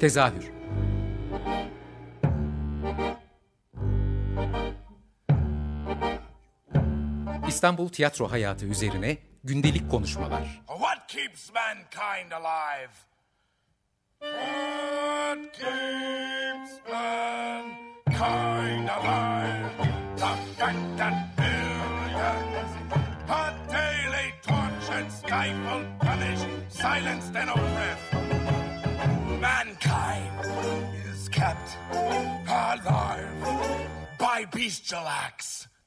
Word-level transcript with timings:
Tezahür 0.00 0.50
İstanbul 7.48 7.88
tiyatro 7.88 8.30
hayatı 8.30 8.66
üzerine 8.66 9.18
gündelik 9.44 9.90
konuşmalar. 9.90 10.62
What 10.68 11.08
keeps 11.08 11.50
mankind 11.54 12.32
alive? 12.32 12.92
What 14.20 15.52
keeps 15.52 16.72
mankind 16.92 18.88
alive? 18.88 19.70
The 20.96 21.12
billions 21.38 22.70
are 23.28 23.54
daily 23.68 24.32
tortured, 24.42 25.10
stifled, 25.12 25.86
punished, 26.00 26.46
silenced 26.70 27.36
and 27.36 27.50
oppressed. 27.50 28.09
By. 32.50 33.20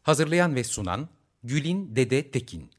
Hazırlayan 0.04 0.56
ve 0.56 0.64
sunan 0.64 1.10
Gülin 1.44 1.96
Dede 1.96 2.32
Tekin. 2.32 2.72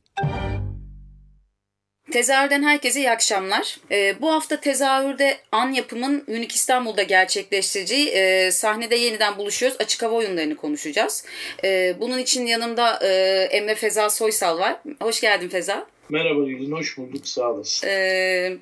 Tezahürden 2.12 2.62
herkese 2.62 3.00
iyi 3.00 3.10
akşamlar. 3.10 3.78
Ee, 3.90 4.20
bu 4.20 4.32
hafta 4.32 4.60
tezahürde 4.60 5.38
An 5.52 5.72
Yapım'ın 5.72 6.24
Unique 6.28 6.54
İstanbul'da 6.54 7.02
gerçekleştireceği 7.02 8.08
e, 8.08 8.50
sahnede 8.50 8.96
yeniden 8.96 9.38
buluşuyoruz. 9.38 9.78
Açık 9.80 10.02
hava 10.02 10.14
oyunlarını 10.14 10.56
konuşacağız. 10.56 11.24
E, 11.64 11.96
bunun 12.00 12.18
için 12.18 12.46
yanımda 12.46 12.98
e, 13.02 13.08
Emre 13.50 13.74
Feza 13.74 14.10
Soysal 14.10 14.58
var. 14.58 14.76
Hoş 15.00 15.20
geldin 15.20 15.48
Feza. 15.48 15.86
Merhaba 16.08 16.44
Gülün, 16.44 16.72
hoş 16.72 16.98
bulduk. 16.98 17.28
Sağ 17.28 17.50
olasın. 17.50 17.88
Ee, 17.88 18.56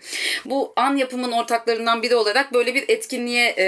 bu 0.44 0.72
an 0.76 0.96
yapımın 0.96 1.32
ortaklarından 1.32 2.02
biri 2.02 2.14
olarak 2.14 2.54
böyle 2.54 2.74
bir 2.74 2.84
etkinliğe, 2.88 3.54
e, 3.56 3.64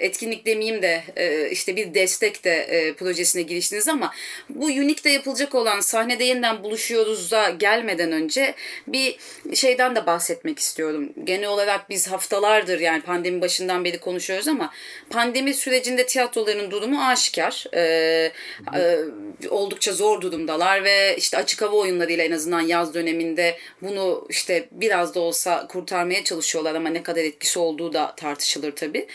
etkinlik 0.00 0.46
demeyeyim 0.46 0.82
de 0.82 1.02
e, 1.16 1.50
işte 1.50 1.76
bir 1.76 1.94
destek 1.94 2.44
de 2.44 2.50
e, 2.50 2.94
projesine 2.94 3.42
giriştiniz 3.42 3.88
ama 3.88 4.12
bu 4.48 4.64
Unique'de 4.64 5.10
yapılacak 5.10 5.54
olan 5.54 5.80
sahnede 5.80 6.24
yeniden 6.24 6.62
buluşuyoruz 6.62 7.30
da 7.30 7.50
gelmeden 7.50 8.12
önce 8.12 8.54
bir 8.86 9.16
şeyden 9.54 9.96
de 9.96 10.06
bahsetmek 10.06 10.58
istiyorum. 10.58 11.08
Genel 11.24 11.48
olarak 11.48 11.90
biz 11.90 12.08
haftalardır 12.08 12.80
yani 12.80 13.02
pandemi 13.02 13.40
başından 13.40 13.84
beri 13.84 13.98
konuşuyoruz 13.98 14.48
ama 14.48 14.72
pandemi 15.10 15.54
sürecinde 15.54 16.06
tiyatroların 16.06 16.70
durumu 16.70 17.04
aşikar. 17.04 17.64
E, 17.74 17.82
e, 18.76 18.98
oldukça 19.50 19.92
zor 19.92 20.20
durumdalar 20.20 20.84
ve 20.84 21.16
işte 21.18 21.36
açık 21.38 21.62
hava 21.62 21.76
oyunlarıyla 21.76 22.24
en 22.24 22.32
azından 22.32 22.60
yaz 22.60 22.91
döneminde 22.94 23.56
bunu 23.82 24.26
işte 24.28 24.68
biraz 24.72 25.14
da 25.14 25.20
olsa 25.20 25.66
kurtarmaya 25.66 26.24
çalışıyorlar 26.24 26.74
ama 26.74 26.88
ne 26.88 27.02
kadar 27.02 27.24
etkisi 27.24 27.58
olduğu 27.58 27.92
da 27.92 28.14
tartışılır 28.16 28.72
tabii. 28.72 29.06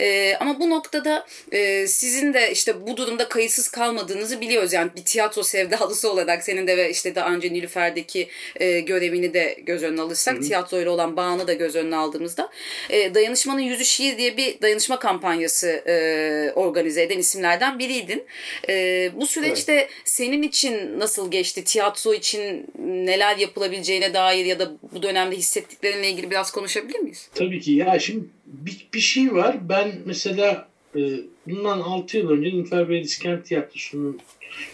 E, 0.00 0.36
ama 0.40 0.60
bu 0.60 0.70
noktada 0.70 1.26
e, 1.52 1.86
sizin 1.86 2.34
de 2.34 2.52
işte 2.52 2.86
bu 2.86 2.96
durumda 2.96 3.28
kayıtsız 3.28 3.68
kalmadığınızı 3.68 4.40
biliyoruz. 4.40 4.72
Yani 4.72 4.90
bir 4.96 5.04
tiyatro 5.04 5.42
sevdalısı 5.42 6.10
olarak 6.10 6.44
senin 6.44 6.66
de 6.66 6.76
ve 6.76 6.90
işte 6.90 7.14
daha 7.14 7.30
önce 7.30 7.52
Nilüfer'deki 7.52 8.28
e, 8.56 8.80
görevini 8.80 9.34
de 9.34 9.56
göz 9.62 9.82
önüne 9.82 10.00
alırsak, 10.00 10.42
tiyatroyla 10.42 10.90
olan 10.90 11.16
bağını 11.16 11.46
da 11.46 11.52
göz 11.52 11.76
önüne 11.76 11.96
aldığımızda 11.96 12.50
e, 12.90 13.14
Dayanışmanın 13.14 13.60
Yüzü 13.60 13.84
Şiir 13.84 14.18
diye 14.18 14.36
bir 14.36 14.60
dayanışma 14.62 14.98
kampanyası 14.98 15.68
e, 15.68 16.52
organize 16.54 17.02
eden 17.02 17.18
isimlerden 17.18 17.78
biriydin. 17.78 18.24
E, 18.68 19.10
bu 19.14 19.26
süreçte 19.26 19.72
evet. 19.72 19.90
senin 20.04 20.42
için 20.42 20.98
nasıl 20.98 21.30
geçti? 21.30 21.64
Tiyatro 21.64 22.14
için 22.14 22.66
neler 22.78 23.25
neler 23.26 23.38
yapılabileceğine 23.38 24.14
dair 24.14 24.44
ya 24.44 24.58
da 24.58 24.72
bu 24.92 25.02
dönemde 25.02 25.36
hissettiklerinle 25.36 26.10
ilgili 26.10 26.30
biraz 26.30 26.52
konuşabilir 26.52 26.98
miyiz? 26.98 27.30
Tabii 27.34 27.60
ki. 27.60 27.72
Ya 27.72 27.98
şimdi 27.98 28.24
bir, 28.46 28.86
bir 28.94 29.00
şey 29.00 29.34
var. 29.34 29.56
Ben 29.68 29.92
mesela 30.04 30.68
e, 30.96 31.00
bundan 31.46 31.80
6 31.80 32.16
yıl 32.16 32.30
önce 32.30 32.48
Nilüfer 32.48 32.88
Beyliskent 32.88 33.46
Tiyatrosu'nun 33.46 34.20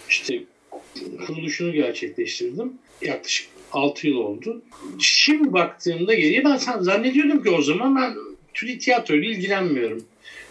işte 0.09 0.43
kuruluşunu 1.27 1.73
gerçekleştirdim. 1.73 2.73
Yaklaşık 3.03 3.49
6 3.73 4.09
yıl 4.09 4.17
oldu. 4.17 4.63
Şimdi 4.99 5.53
baktığımda 5.53 6.15
geriye 6.15 6.45
ben 6.45 6.57
zannediyordum 6.57 7.43
ki 7.43 7.51
o 7.51 7.63
zaman 7.63 7.97
ben 7.97 8.15
tiyatro 8.79 9.15
ile 9.15 9.27
ilgilenmiyorum. 9.27 10.05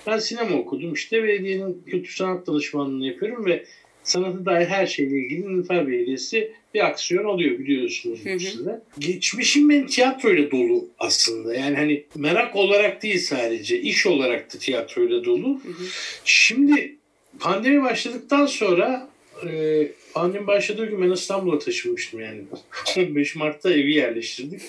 Ben 0.07 0.17
sinema 0.17 0.57
okudum 0.57 0.93
işte 0.93 1.23
belediyenin 1.23 1.83
kültür 1.85 2.11
sanat 2.11 2.47
danışmanlığını 2.47 3.05
yapıyorum 3.05 3.45
ve 3.45 3.65
sanatı 4.03 4.45
dair 4.45 4.65
her 4.65 4.87
şeyle 4.87 5.17
ilgili 5.17 5.47
Nilüfer 5.47 5.87
Belediyesi 5.87 6.51
bir 6.73 6.85
aksiyon 6.85 7.25
alıyor 7.25 7.59
biliyorsunuz 7.59 8.25
hı 8.25 8.39
size. 8.39 8.81
Geçmişim 8.99 9.69
benim 9.69 9.87
tiyatroyla 9.87 10.51
dolu 10.51 10.89
aslında. 10.99 11.55
Yani 11.55 11.75
hani 11.75 12.03
merak 12.15 12.55
olarak 12.55 13.03
değil 13.03 13.19
sadece 13.19 13.81
iş 13.81 14.05
olarak 14.05 14.53
da 14.53 14.57
tiyatroyla 14.57 15.25
dolu. 15.25 15.47
Hı 15.63 15.69
hı. 15.69 15.83
Şimdi 16.25 16.95
pandemi 17.39 17.83
başladıktan 17.83 18.45
sonra 18.45 19.09
e, 19.47 19.87
pandemi 20.13 20.47
başladığı 20.47 20.85
gün 20.85 21.01
ben 21.01 21.11
İstanbul'a 21.11 21.59
taşınmıştım 21.59 22.19
yani. 22.19 22.41
15 22.97 23.35
Mart'ta 23.35 23.71
evi 23.73 23.93
yerleştirdik. 23.93 24.61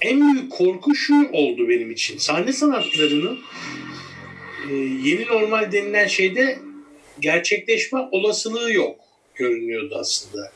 En 0.00 0.20
büyük 0.20 0.52
korku 0.52 0.94
şu 0.94 1.14
oldu 1.32 1.68
benim 1.68 1.90
için. 1.90 2.18
Sahne 2.18 2.52
sanatlarının 2.52 3.38
e, 4.70 4.74
yeni 5.04 5.26
normal 5.26 5.72
denilen 5.72 6.06
şeyde 6.06 6.58
gerçekleşme 7.20 8.00
olasılığı 8.12 8.72
yok 8.72 9.00
görünüyordu 9.34 9.96
aslında. 9.98 10.52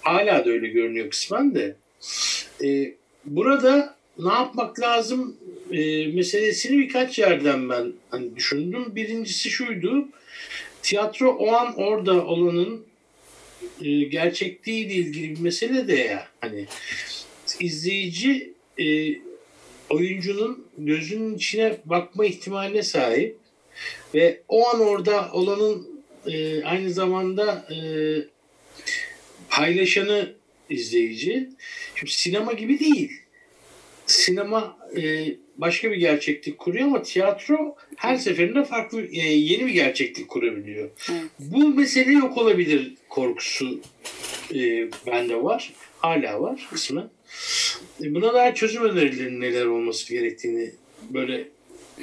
Hala 0.00 0.44
da 0.44 0.50
öyle 0.50 0.68
görünüyor 0.68 1.10
kısmen 1.10 1.54
de. 1.54 1.76
Ee, 2.64 2.94
burada 3.24 3.96
ne 4.18 4.32
yapmak 4.32 4.80
lazım 4.80 5.36
e, 5.72 6.06
meselesini 6.06 6.78
birkaç 6.78 7.18
yerden 7.18 7.68
ben 7.68 7.92
hani 8.10 8.36
düşündüm. 8.36 8.96
Birincisi 8.96 9.50
şuydu. 9.50 10.08
Tiyatro 10.82 11.36
o 11.36 11.52
an 11.52 11.74
orada 11.76 12.26
olanın 12.26 12.84
e, 13.82 14.04
gerçekliğiyle 14.04 14.94
ilgili 14.94 15.30
bir 15.30 15.40
mesele 15.40 15.88
de 15.88 15.94
ya. 15.94 16.28
Hani 16.40 16.66
izleyici 17.60 18.52
e, 18.78 18.84
oyuncunun 19.90 20.66
gözünün 20.78 21.34
içine 21.34 21.76
bakma 21.84 22.24
ihtimaline 22.24 22.82
sahip 22.82 23.36
ve 24.14 24.40
o 24.48 24.68
an 24.68 24.80
orada 24.80 25.30
olanın 25.32 25.93
e, 26.26 26.64
aynı 26.64 26.90
zamanda 26.90 27.66
e, 27.74 27.78
paylaşanı 29.50 30.34
izleyici. 30.70 31.48
Şimdi 31.94 32.12
sinema 32.12 32.52
gibi 32.52 32.80
değil. 32.80 33.12
Sinema 34.06 34.78
e, 34.96 35.26
başka 35.56 35.90
bir 35.90 35.96
gerçeklik 35.96 36.58
kuruyor 36.58 36.86
ama 36.86 37.02
tiyatro 37.02 37.76
her 37.96 38.16
seferinde 38.16 38.64
farklı 38.64 39.02
e, 39.02 39.20
yeni 39.20 39.66
bir 39.66 39.72
gerçeklik 39.72 40.28
kurabiliyor. 40.28 40.90
Evet. 41.10 41.22
Bu 41.38 41.68
mesele 41.68 42.12
yok 42.12 42.38
olabilir 42.38 42.94
korkusu 43.08 43.80
e, 44.54 44.88
bende 45.06 45.42
var. 45.42 45.72
Hala 45.98 46.40
var 46.40 46.68
kısmen. 46.70 47.10
E, 48.02 48.14
buna 48.14 48.34
dair 48.34 48.54
çözüm 48.54 48.82
önerilerinin 48.82 49.40
neler 49.40 49.66
olması 49.66 50.14
gerektiğini 50.14 50.70
böyle 51.10 51.48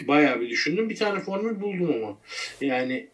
bayağı 0.08 0.42
bir 0.42 0.50
düşündüm. 0.50 0.90
Bir 0.90 0.96
tane 0.96 1.20
formül 1.20 1.62
buldum 1.62 1.94
ama. 1.96 2.18
Yani 2.62 3.08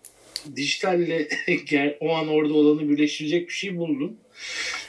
dijitalle 0.56 1.30
o 2.00 2.16
an 2.16 2.28
orada 2.28 2.54
olanı 2.54 2.90
birleştirecek 2.90 3.48
bir 3.48 3.54
şey 3.54 3.78
buldum. 3.78 4.18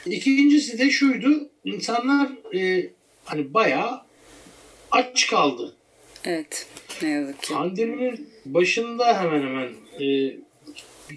İkincisi 0.05 0.79
de 0.79 0.89
şuydu. 0.89 1.49
İnsanlar 1.65 2.29
e, 2.55 2.89
hani 3.25 3.53
bayağı 3.53 4.01
aç 4.91 5.27
kaldı. 5.27 5.75
Evet. 6.25 6.67
Ne 7.01 7.09
yazık 7.09 7.43
ki. 7.43 7.53
Pandeminin 7.53 8.29
başında 8.45 9.21
hemen 9.21 9.41
hemen 9.41 9.69
e, 10.05 10.35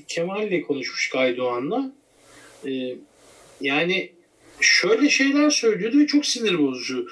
Kemal'le 0.09 0.63
konuşmuş 0.63 1.09
Gaydoğan'la. 1.09 1.93
E, 2.67 2.97
yani 3.61 4.13
şöyle 4.61 5.11
şeyler 5.11 5.51
söylüyordu 5.51 5.99
ve 5.99 6.07
çok 6.07 6.27
sinir 6.27 6.59
bozucu. 6.59 7.09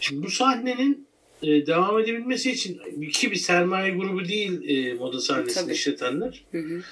Şimdi 0.00 0.26
bu 0.26 0.30
sahnenin 0.30 1.05
e, 1.46 1.66
devam 1.66 1.98
edebilmesi 1.98 2.50
için 2.50 2.80
ki 3.12 3.30
bir 3.30 3.36
sermaye 3.36 3.94
grubu 3.94 4.28
değil 4.28 4.68
e, 4.68 4.94
moda 4.94 5.20
sahnesini 5.20 5.62
Tabii. 5.64 5.72
işletenler. 5.72 6.44
Hı 6.52 6.58
hı. 6.58 6.82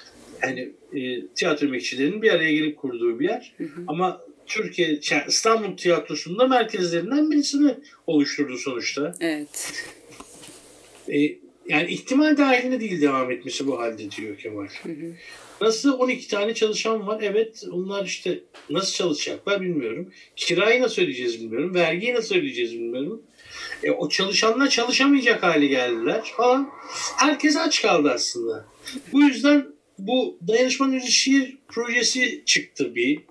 Yani 0.43 0.71
e, 0.93 1.27
tiyatro 1.27 1.67
emekçilerinin 1.67 2.21
bir 2.21 2.31
araya 2.31 2.53
gelip 2.53 2.77
kurduğu 2.77 3.19
bir 3.19 3.25
yer. 3.25 3.53
Hı 3.57 3.63
hı. 3.63 3.83
Ama 3.87 4.21
Türkiye, 4.47 4.99
yani 5.11 5.23
İstanbul 5.27 5.77
tiyatrosunda 5.77 6.47
merkezlerinden 6.47 7.31
birisini 7.31 7.75
oluşturdu 8.07 8.57
sonuçta. 8.57 9.13
Evet. 9.19 9.73
E, 11.09 11.17
yani 11.67 11.91
ihtimal 11.91 12.37
dahilinde 12.37 12.79
değil 12.79 13.01
devam 13.01 13.31
etmesi 13.31 13.67
bu 13.67 13.79
halde 13.79 14.11
diyor 14.11 14.37
Kemal. 14.37 14.67
Hı 14.83 14.89
hı. 14.89 15.13
Nasıl 15.61 15.99
12 15.99 16.27
tane 16.27 16.53
çalışan 16.53 17.07
var? 17.07 17.21
Evet 17.23 17.63
onlar 17.71 18.05
işte 18.05 18.39
nasıl 18.69 18.93
çalışacaklar 18.93 19.61
bilmiyorum. 19.61 20.11
Kirayı 20.35 20.81
nasıl 20.81 21.01
ödeyeceğiz 21.01 21.41
bilmiyorum. 21.41 21.75
Vergiyi 21.75 22.13
nasıl 22.13 22.35
ödeyeceğiz 22.35 22.73
bilmiyorum. 22.73 23.21
E, 23.83 23.91
o 23.91 24.09
çalışanlar 24.09 24.69
çalışamayacak 24.69 25.43
hale 25.43 25.67
geldiler 25.67 26.21
falan. 26.37 26.69
Herkes 27.17 27.57
aç 27.57 27.81
kaldı 27.81 28.11
aslında. 28.13 28.65
Bu 29.11 29.21
yüzden 29.21 29.67
bu 29.99 30.37
dayanışmanın 30.47 30.93
yüzü 30.93 31.11
şiir 31.11 31.57
projesi 31.67 32.43
çıktı 32.45 32.95
bir. 32.95 33.21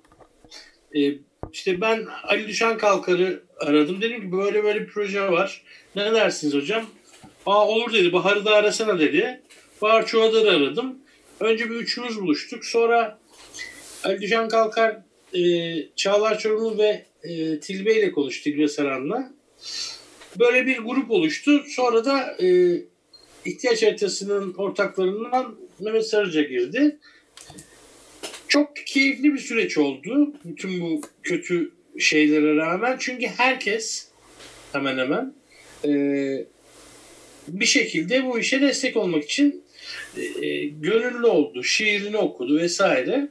E, 0.97 1.19
işte 1.53 1.81
ben 1.81 2.07
Ali 2.23 2.49
Düşen 2.49 2.79
Kalkar'ı 2.79 3.43
aradım. 3.59 4.03
Dedim 4.03 4.21
ki 4.21 4.33
böyle 4.33 4.65
böyle 4.65 4.81
bir 4.81 4.89
proje 4.89 5.33
var. 5.33 5.63
Ne 5.97 6.15
dersiniz 6.15 6.55
hocam? 6.55 6.87
Aa 7.47 7.69
olur 7.69 7.93
dedi. 7.93 8.13
Bahar'ı 8.13 8.45
da 8.45 8.55
arasana 8.55 8.99
dedi. 8.99 9.43
Bahar 9.83 10.07
Çuvadar'ı 10.07 10.51
aradım. 10.51 10.99
Önce 11.41 11.71
bir 11.71 11.75
üçümüz 11.75 12.21
buluştuk. 12.21 12.65
Sonra 12.65 13.19
Ali 14.05 14.29
Can 14.29 14.49
Kalkar, 14.49 14.97
e, 15.35 15.43
Çağlar 15.97 16.39
Çorumlu 16.39 16.79
ve 16.79 17.05
e, 17.23 17.61
Tilbe 17.61 17.95
ile 17.95 18.13
konuştu. 18.13 18.45
Tilbe 18.45 18.69
Saran'la. 18.69 19.33
Böyle 20.39 20.67
bir 20.67 20.79
grup 20.79 21.11
oluştu. 21.11 21.65
Sonra 21.69 22.05
da 22.05 22.37
e, 22.43 22.79
ihtiyaç 23.45 23.83
haritasının 23.83 24.55
ortaklarından 24.55 25.57
Mehmet 25.81 26.07
Sarıca 26.07 26.43
girdi. 26.43 26.99
Çok 28.49 28.77
keyifli 28.77 29.35
bir 29.35 29.39
süreç 29.39 29.79
oldu. 29.79 30.35
Bütün 30.45 30.81
bu 30.81 31.01
kötü 31.23 31.73
şeylere 31.99 32.57
rağmen. 32.57 32.97
Çünkü 33.01 33.27
herkes 33.27 34.09
hemen 34.73 34.99
hemen 34.99 35.35
e, 35.85 35.91
bir 37.49 37.67
şekilde 37.67 38.25
bu 38.25 38.39
işe 38.39 38.61
destek 38.61 38.97
olmak 38.97 39.25
için 39.25 39.65
e, 40.17 40.65
gönüllü 40.65 41.27
oldu. 41.27 41.65
Şiirini 41.65 42.17
okudu 42.17 42.59
vesaire. 42.59 43.29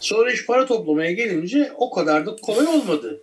Sonra 0.00 0.32
iş 0.32 0.46
para 0.46 0.66
toplamaya 0.66 1.12
gelince 1.12 1.72
o 1.76 1.90
kadar 1.90 2.26
da 2.26 2.36
kolay 2.36 2.66
olmadı. 2.66 3.20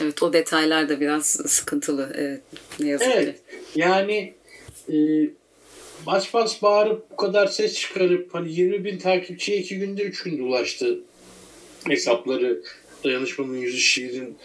Evet 0.00 0.22
o 0.22 0.32
detaylar 0.32 0.88
da 0.88 1.00
biraz 1.00 1.26
sıkıntılı. 1.26 2.12
Evet, 2.14 2.40
ne 2.80 2.88
yazık 2.88 3.08
evet, 3.14 3.34
ki. 3.34 3.40
Yani 3.74 4.34
e, 4.88 4.96
bas 6.06 6.34
bas 6.34 6.62
bağırıp 6.62 7.10
bu 7.10 7.16
kadar 7.16 7.46
ses 7.46 7.74
çıkarıp 7.74 8.34
hani 8.34 8.52
20 8.52 8.84
bin 8.84 8.98
takipçiye 8.98 9.58
iki 9.58 9.78
günde 9.78 10.02
üç 10.02 10.22
günde 10.22 10.42
ulaştı 10.42 11.00
hesapları 11.86 12.62
dayanışmanın 13.04 13.56
yüzü 13.56 13.78
şiirin. 13.78 14.38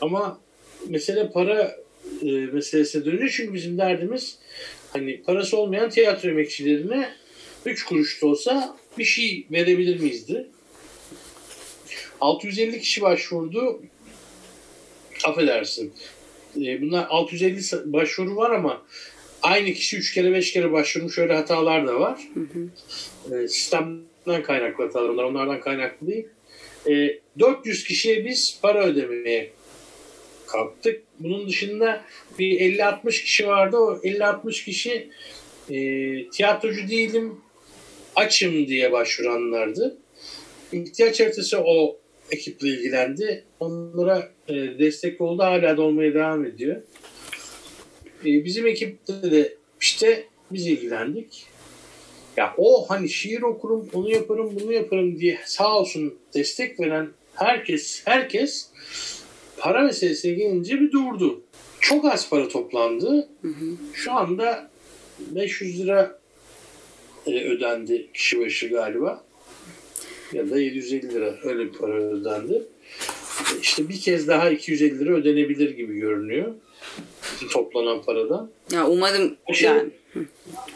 Ama 0.00 0.40
mesele 0.88 1.30
para 1.30 1.76
e, 2.22 2.26
meselesine 2.26 3.04
dönüyor 3.04 3.32
çünkü 3.36 3.54
bizim 3.54 3.78
derdimiz 3.78 4.38
hani 4.92 5.22
parası 5.22 5.56
olmayan 5.56 5.90
tiyatro 5.90 6.28
emekçilerine 6.30 7.10
3 7.66 7.84
kuruş 7.84 8.22
da 8.22 8.26
olsa 8.26 8.76
bir 8.98 9.04
şey 9.04 9.46
verebilir 9.50 10.00
miyizdi? 10.00 10.46
650 12.20 12.80
kişi 12.80 13.02
başvurdu. 13.02 13.82
Affedersin. 15.24 15.92
E, 16.56 16.82
bunlar 16.82 17.06
650 17.08 17.92
başvuru 17.92 18.36
var 18.36 18.50
ama 18.50 18.82
aynı 19.42 19.72
kişi 19.72 19.96
3 19.96 20.14
kere 20.14 20.32
5 20.32 20.52
kere 20.52 20.72
başvurmuş. 20.72 21.18
Öyle 21.18 21.34
hatalar 21.34 21.86
da 21.86 22.00
var. 22.00 22.20
Hı 22.34 22.40
hı. 22.40 23.44
E, 23.44 23.48
sistemden 23.48 24.42
kaynaklı 24.42 24.84
hatalar. 24.84 25.08
Onlar 25.08 25.24
onlardan 25.24 25.60
kaynaklı 25.60 26.06
değil. 26.06 26.26
400 27.38 27.84
kişiye 27.84 28.24
biz 28.24 28.58
para 28.62 28.84
ödemeye 28.84 29.50
kalktık. 30.46 31.02
Bunun 31.20 31.48
dışında 31.48 32.04
bir 32.38 32.60
50-60 32.60 33.22
kişi 33.22 33.46
vardı. 33.46 33.76
O 33.76 33.96
50-60 33.96 34.64
kişi 34.64 35.08
e, 35.70 35.76
tiyatrocu 36.28 36.88
değilim, 36.88 37.40
açım 38.16 38.66
diye 38.66 38.92
başvuranlardı. 38.92 39.98
İhtiyaç 40.72 41.20
haritası 41.20 41.60
o 41.64 41.96
ekiple 42.30 42.68
ilgilendi. 42.68 43.44
Onlara 43.60 44.28
e, 44.48 44.54
destek 44.54 45.20
oldu. 45.20 45.42
Hala 45.42 45.76
da 45.76 45.82
olmaya 45.82 46.14
devam 46.14 46.44
ediyor. 46.44 46.76
E, 48.24 48.44
bizim 48.44 48.66
ekipte 48.66 49.30
de 49.30 49.54
işte 49.80 50.28
biz 50.50 50.66
ilgilendik. 50.66 51.46
Ya 52.36 52.54
o 52.58 52.90
hani 52.90 53.08
şiir 53.08 53.42
okurum, 53.42 53.88
onu 53.92 54.10
yaparım, 54.10 54.56
bunu 54.60 54.72
yaparım 54.72 55.18
diye 55.18 55.38
sağ 55.44 55.78
olsun 55.78 56.14
destek 56.34 56.80
veren 56.80 57.08
herkes 57.34 58.02
herkes 58.04 58.70
para 59.58 59.82
meselesine 59.82 60.32
gelince 60.32 60.80
bir 60.80 60.92
durdu. 60.92 61.42
Çok 61.80 62.04
az 62.04 62.30
para 62.30 62.48
toplandı. 62.48 63.28
Hı 63.42 63.48
hı. 63.48 63.76
Şu 63.92 64.12
anda 64.12 64.70
500 65.18 65.80
lira 65.80 66.18
e, 67.26 67.44
ödendi 67.44 68.08
kişi 68.14 68.40
başı 68.40 68.68
galiba. 68.68 69.24
Ya 70.32 70.50
da 70.50 70.60
750 70.60 71.14
lira 71.14 71.34
öyle 71.44 71.64
bir 71.64 71.72
para 71.72 71.94
ödendi. 71.94 72.62
İşte 73.62 73.88
bir 73.88 74.00
kez 74.00 74.28
daha 74.28 74.50
250 74.50 74.98
lira 74.98 75.12
ödenebilir 75.12 75.70
gibi 75.70 75.98
görünüyor. 75.98 76.54
Toplanan 77.52 78.02
paradan. 78.02 78.50
Ya 78.72 78.86
umarım 78.86 79.36
başarı, 79.48 79.90
yani. 80.14 80.26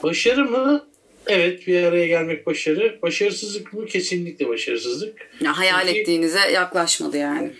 Başarı 0.02 0.44
mı? 0.44 0.86
Evet 1.26 1.66
bir 1.66 1.82
araya 1.82 2.06
gelmek 2.06 2.46
başarı. 2.46 2.98
Başarısızlık 3.02 3.72
mı? 3.72 3.86
Kesinlikle 3.86 4.48
başarısızlık. 4.48 5.30
Ya 5.40 5.58
hayal 5.58 5.86
Çünkü, 5.86 5.98
ettiğinize 6.00 6.38
yaklaşmadı 6.54 7.16
yani. 7.16 7.50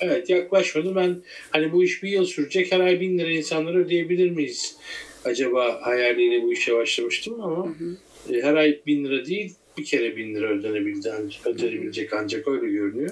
evet 0.00 0.30
yaklaşmadı. 0.30 0.96
Ben 0.96 1.16
hani 1.50 1.72
bu 1.72 1.84
iş 1.84 2.02
bir 2.02 2.08
yıl 2.08 2.24
sürecek 2.24 2.72
her 2.72 2.80
ay 2.80 3.00
bin 3.00 3.18
lira 3.18 3.30
insanlara 3.30 3.78
ödeyebilir 3.78 4.30
miyiz? 4.30 4.76
Acaba 5.24 5.78
hayaliyle 5.82 6.42
bu 6.42 6.52
işe 6.52 6.74
başlamıştım 6.74 7.40
ama 7.40 7.66
hı 7.66 7.70
hı. 7.70 7.96
E, 8.34 8.42
her 8.42 8.54
ay 8.54 8.80
bin 8.86 9.04
lira 9.04 9.26
değil 9.26 9.54
bir 9.78 9.84
kere 9.84 10.16
bin 10.16 10.34
lira 10.34 10.48
ödenebildi, 10.48 11.12
ödenebilecek 11.44 12.12
ancak 12.12 12.48
öyle 12.48 12.66
görünüyor. 12.66 13.10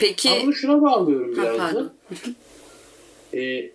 Peki. 0.00 0.30
Ama 0.30 0.52
şuna 0.52 0.82
bağlıyorum 0.82 1.32
biraz 1.32 1.74
da. 1.74 1.94
e, 3.34 3.70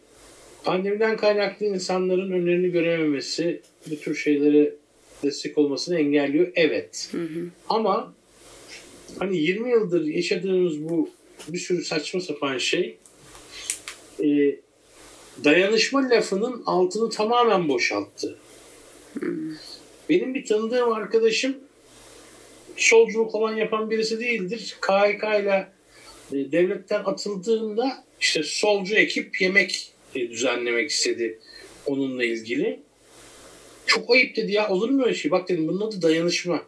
pandemiden 0.63 1.17
kaynaklı 1.17 1.65
insanların 1.65 2.31
önlerini 2.31 2.71
görememesi 2.71 3.61
bu 3.91 3.95
tür 3.95 4.15
şeylere 4.15 4.75
destek 5.23 5.57
olmasını 5.57 5.99
engelliyor. 5.99 6.51
Evet. 6.55 7.09
Hı 7.11 7.21
hı. 7.21 7.47
Ama 7.69 8.13
hani 9.19 9.37
20 9.37 9.69
yıldır 9.69 10.05
yaşadığımız 10.05 10.89
bu 10.89 11.09
bir 11.47 11.57
sürü 11.57 11.83
saçma 11.83 12.21
sapan 12.21 12.57
şey 12.57 12.97
e, 14.23 14.55
dayanışma 15.43 16.09
lafının 16.09 16.63
altını 16.65 17.09
tamamen 17.09 17.67
boşalttı. 17.67 18.37
Hı. 19.19 19.35
Benim 20.09 20.33
bir 20.33 20.45
tanıdığım 20.45 20.93
arkadaşım 20.93 21.57
solculuk 22.75 23.31
falan 23.31 23.55
yapan 23.55 23.89
birisi 23.89 24.19
değildir. 24.19 24.77
KHK 24.81 25.23
ile 25.23 25.67
e, 26.31 26.51
devletten 26.51 27.03
atıldığında 27.05 28.03
işte 28.19 28.43
solcu 28.43 28.95
ekip 28.95 29.41
yemek 29.41 29.91
e, 30.15 30.29
düzenlemek 30.29 30.91
istedi 30.91 31.39
onunla 31.85 32.23
ilgili. 32.23 32.79
Çok 33.85 34.11
ayıp 34.11 34.35
dedi 34.35 34.51
ya 34.51 34.69
olur 34.69 34.89
mu 34.89 35.03
öyle 35.03 35.15
şey? 35.15 35.31
Bak 35.31 35.49
dedim 35.49 35.67
bunun 35.67 35.87
adı 35.87 36.01
dayanışma. 36.01 36.61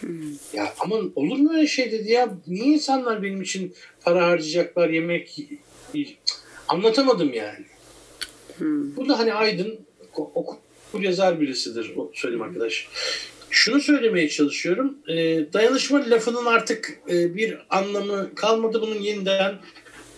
Hmm. 0.00 0.32
Ya 0.52 0.74
aman 0.80 1.12
olur 1.16 1.38
mu 1.38 1.54
öyle 1.54 1.66
şey 1.66 1.92
dedi 1.92 2.12
ya. 2.12 2.38
Niye 2.46 2.66
insanlar 2.66 3.22
benim 3.22 3.42
için 3.42 3.74
para 4.00 4.26
harcayacaklar 4.26 4.90
yemek 4.90 5.40
anlatamadım 6.68 7.32
yani. 7.34 7.64
Hmm. 8.58 8.96
Bu 8.96 9.08
da 9.08 9.18
hani 9.18 9.34
Aydın 9.34 9.78
okur 10.16 10.56
yazar 11.00 11.40
birisidir 11.40 11.92
o 11.96 12.10
söyleyeyim 12.14 12.44
hmm. 12.44 12.50
arkadaş. 12.50 12.88
Şunu 13.54 13.80
söylemeye 13.80 14.28
çalışıyorum. 14.28 14.98
E, 15.08 15.14
dayanışma 15.52 16.10
lafının 16.10 16.46
artık 16.46 16.98
e, 17.10 17.34
bir 17.34 17.58
anlamı 17.70 18.34
kalmadı. 18.34 18.82
Bunun 18.82 19.00
yeniden 19.00 19.54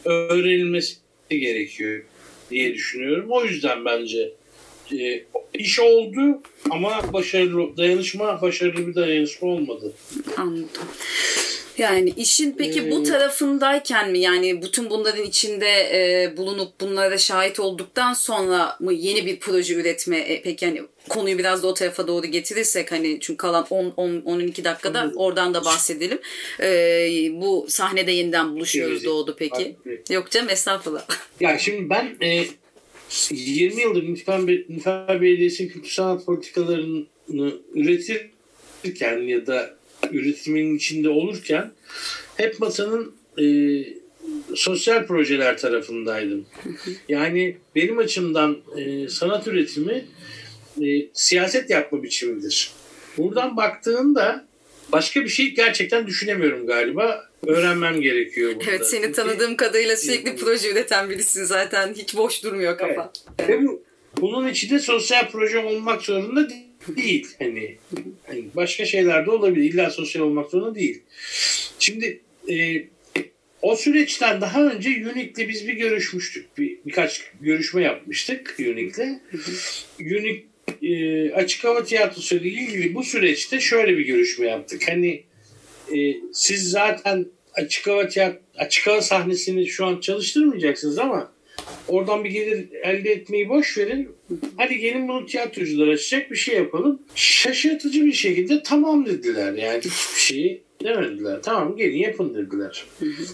öğrenilmesi 0.05 0.95
gerekiyor 1.31 2.05
diye 2.50 2.75
düşünüyorum. 2.75 3.26
O 3.28 3.45
yüzden 3.45 3.85
bence 3.85 4.33
e, 4.93 5.25
iş 5.55 5.81
oldu 5.81 6.43
ama 6.71 7.12
başarılı 7.12 7.76
dayanışma 7.76 8.43
başarılı 8.43 8.87
bir 8.87 8.95
dayanışma 8.95 9.49
olmadı. 9.49 9.93
Anladım. 10.37 10.69
Yani 11.78 12.12
işin 12.16 12.54
peki 12.59 12.90
bu 12.90 13.00
ee, 13.00 13.04
tarafındayken 13.04 14.11
mi 14.11 14.18
yani 14.18 14.62
bütün 14.62 14.90
bunların 14.90 15.23
içinde 15.23 15.68
e, 15.68 16.37
bulunup 16.37 16.80
bunlara 16.80 17.18
şahit 17.18 17.61
olduktan 17.61 18.12
sonra 18.12 18.76
mı 18.80 18.92
yeni 18.92 19.26
bir 19.26 19.40
proje 19.40 19.75
üretme 19.75 20.18
e, 20.18 20.42
peki 20.42 20.64
yani 20.64 20.83
konuyu 21.09 21.38
biraz 21.38 21.62
da 21.62 21.66
o 21.66 21.75
tarafa 21.75 22.09
doğru 22.09 22.26
getirirsek 22.26 22.92
hani 22.92 23.18
çünkü 23.21 23.37
kalan 23.37 23.66
10 23.71 23.92
10 23.97 24.21
12 24.21 24.64
dakikada 24.64 25.00
Anladım. 25.00 25.18
oradan 25.18 25.54
da 25.54 25.64
bahsedelim. 25.64 26.18
E, 26.61 26.68
bu 27.33 27.66
sahnede 27.68 28.12
yeniden 28.12 28.54
buluşuyoruz 28.54 29.04
doğdu 29.04 29.37
peki. 29.38 29.76
Yok 30.11 30.30
canım 30.30 30.49
estağfurullah. 30.49 31.06
Yani 31.40 31.61
şimdi 31.61 31.90
ben 31.90 32.16
e, 32.23 32.45
20 33.30 33.83
yıldır 33.83 34.02
Nifal 34.68 35.21
Belediyesi 35.21 35.68
kültür 35.68 35.90
sanat 35.90 36.26
politikalarını 36.26 37.52
üretirken 37.75 39.18
ya 39.18 39.47
da 39.47 39.75
üretimin 40.12 40.76
içinde 40.76 41.09
olurken 41.09 41.73
hep 42.37 42.61
masanın 42.61 43.15
e, 43.38 43.45
sosyal 44.55 45.07
projeler 45.07 45.59
tarafındaydım. 45.59 46.47
Yani 47.09 47.57
benim 47.75 47.99
açımdan 47.99 48.59
e, 48.76 49.09
sanat 49.09 49.47
üretimi 49.47 50.05
e, 50.83 50.87
siyaset 51.12 51.71
yapma 51.71 52.03
biçimidir. 52.03 52.73
Buradan 53.19 53.57
baktığında 53.57 54.47
başka 54.93 55.25
bir 55.25 55.29
şey 55.29 55.55
gerçekten 55.55 56.07
düşünemiyorum 56.07 56.67
galiba. 56.67 57.26
Öğrenmem 57.47 58.00
gerekiyor 58.00 58.55
burada. 58.57 58.71
Evet 58.71 58.87
seni 58.87 59.12
tanıdığım 59.12 59.57
kadarıyla 59.57 59.97
sürekli 59.97 60.37
proje 60.37 60.73
üreten 60.73 61.11
birisin 61.11 61.45
zaten. 61.45 61.95
Hiç 61.95 62.17
boş 62.17 62.45
durmuyor 62.45 62.79
kafa. 62.79 63.12
Evet. 63.38 63.50
Ve 63.50 63.67
bu, 63.67 63.83
bunun 64.21 64.49
içinde 64.49 64.79
sosyal 64.79 65.31
proje 65.31 65.59
olmak 65.59 66.03
zorunda 66.03 66.50
değil 66.50 66.65
değil. 66.97 67.28
Hani, 67.38 67.76
hani 68.26 68.45
başka 68.57 68.85
şeyler 68.85 69.26
de 69.26 69.31
olabilir. 69.31 69.73
İlla 69.73 69.90
sosyal 69.90 70.23
olmak 70.23 70.50
zorunda 70.50 70.75
değil. 70.75 71.02
Şimdi 71.78 72.21
e, 72.50 72.85
o 73.62 73.76
süreçten 73.76 74.40
daha 74.40 74.66
önce 74.66 74.88
Unique'le 74.88 75.49
biz 75.49 75.69
bir 75.69 75.75
görüşmüştük. 75.75 76.59
Bir, 76.59 76.78
birkaç 76.87 77.23
görüşme 77.40 77.83
yapmıştık 77.83 78.57
Unique'le. 78.59 79.21
Unique 80.00 80.45
e, 80.83 81.31
açık 81.33 81.64
hava 81.64 81.85
tiyatrosu 81.85 82.37
ile 82.37 82.49
ilgili 82.49 82.95
bu 82.95 83.02
süreçte 83.02 83.61
şöyle 83.61 83.99
bir 83.99 84.07
görüşme 84.07 84.47
yaptık. 84.47 84.83
Hani 84.88 85.23
e, 85.97 85.99
siz 86.33 86.71
zaten 86.71 87.26
açık 87.55 87.87
hava 87.87 88.09
tiyat 88.09 88.40
açık 88.57 88.87
hava 88.87 89.02
sahnesini 89.02 89.66
şu 89.66 89.87
an 89.87 90.00
çalıştırmayacaksınız 90.00 90.99
ama 90.99 91.33
oradan 91.88 92.25
bir 92.25 92.30
gelir 92.30 92.68
elde 92.82 93.11
etmeyi 93.11 93.49
boş 93.49 93.78
verin. 93.78 94.08
Hadi 94.56 94.78
gelin 94.78 95.08
bunu 95.08 95.26
tiyatrocular 95.26 95.88
açacak 95.88 96.30
bir 96.30 96.37
şey 96.37 96.56
yapalım. 96.56 97.02
Şaşırtıcı 97.14 98.04
bir 98.04 98.12
şekilde 98.12 98.62
tamam 98.62 99.06
dediler. 99.06 99.52
Yani 99.52 99.78
hiçbir 99.78 100.20
şeyi 100.20 100.62
demediler. 100.85 101.42
Tamam 101.42 101.76
gelin 101.76 101.99
yapın 101.99 102.35
dediler. 102.35 102.85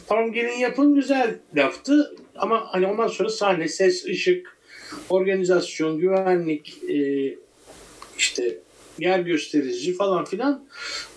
Tamam 0.09 0.33
gelin 0.33 0.59
yapın 0.59 0.95
güzel 0.95 1.35
laftı 1.57 2.17
ama 2.37 2.67
hani 2.73 2.87
ondan 2.87 3.09
sonra 3.09 3.29
sahne, 3.29 3.69
ses, 3.69 4.05
ışık, 4.05 4.57
organizasyon, 5.11 5.99
güvenlik, 5.99 6.79
e, 6.91 7.29
işte 8.19 8.59
yer 8.99 9.21
gösterici 9.21 9.95
falan 9.95 10.25
filan 10.25 10.65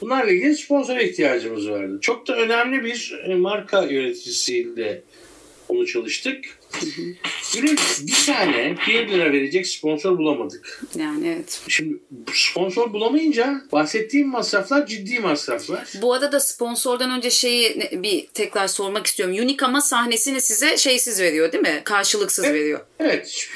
bunlarla 0.02 0.32
ilgili 0.32 0.56
sponsora 0.56 1.02
ihtiyacımız 1.02 1.70
vardı. 1.70 1.98
Çok 2.02 2.28
da 2.28 2.38
önemli 2.38 2.84
bir 2.84 3.20
marka 3.36 3.84
yöneticisiyle 3.84 5.02
onu 5.70 5.88
çalıştık. 5.88 6.46
Ürün 7.58 7.78
bir 8.02 8.26
tane 8.26 8.76
1 8.88 9.08
lira 9.08 9.32
verecek 9.34 9.68
sponsor 9.68 10.18
bulamadık. 10.18 10.82
Yani 10.96 11.28
evet. 11.28 11.62
Şimdi 11.68 11.98
sponsor 12.34 12.94
bulamayınca 12.94 13.62
bahsettiğim 13.72 14.28
masraflar 14.28 14.88
ciddi 14.88 15.20
masraflar. 15.20 15.88
Bu 16.02 16.14
arada 16.14 16.40
sponsordan 16.40 17.12
önce 17.12 17.30
şeyi 17.30 17.90
bir 18.04 18.28
tekrar 18.28 18.68
sormak 18.68 19.08
istiyorum. 19.08 19.36
Unique 19.36 19.68
ama 19.68 19.82
sahnesini 19.82 20.42
size 20.42 20.78
şeysiz 20.78 21.22
veriyor 21.22 21.52
değil 21.52 21.62
mi? 21.62 21.82
Karşılıksız 21.84 22.46
Evet. 22.46 22.56
veriyor. 22.56 22.80
Evet. 23.00 23.48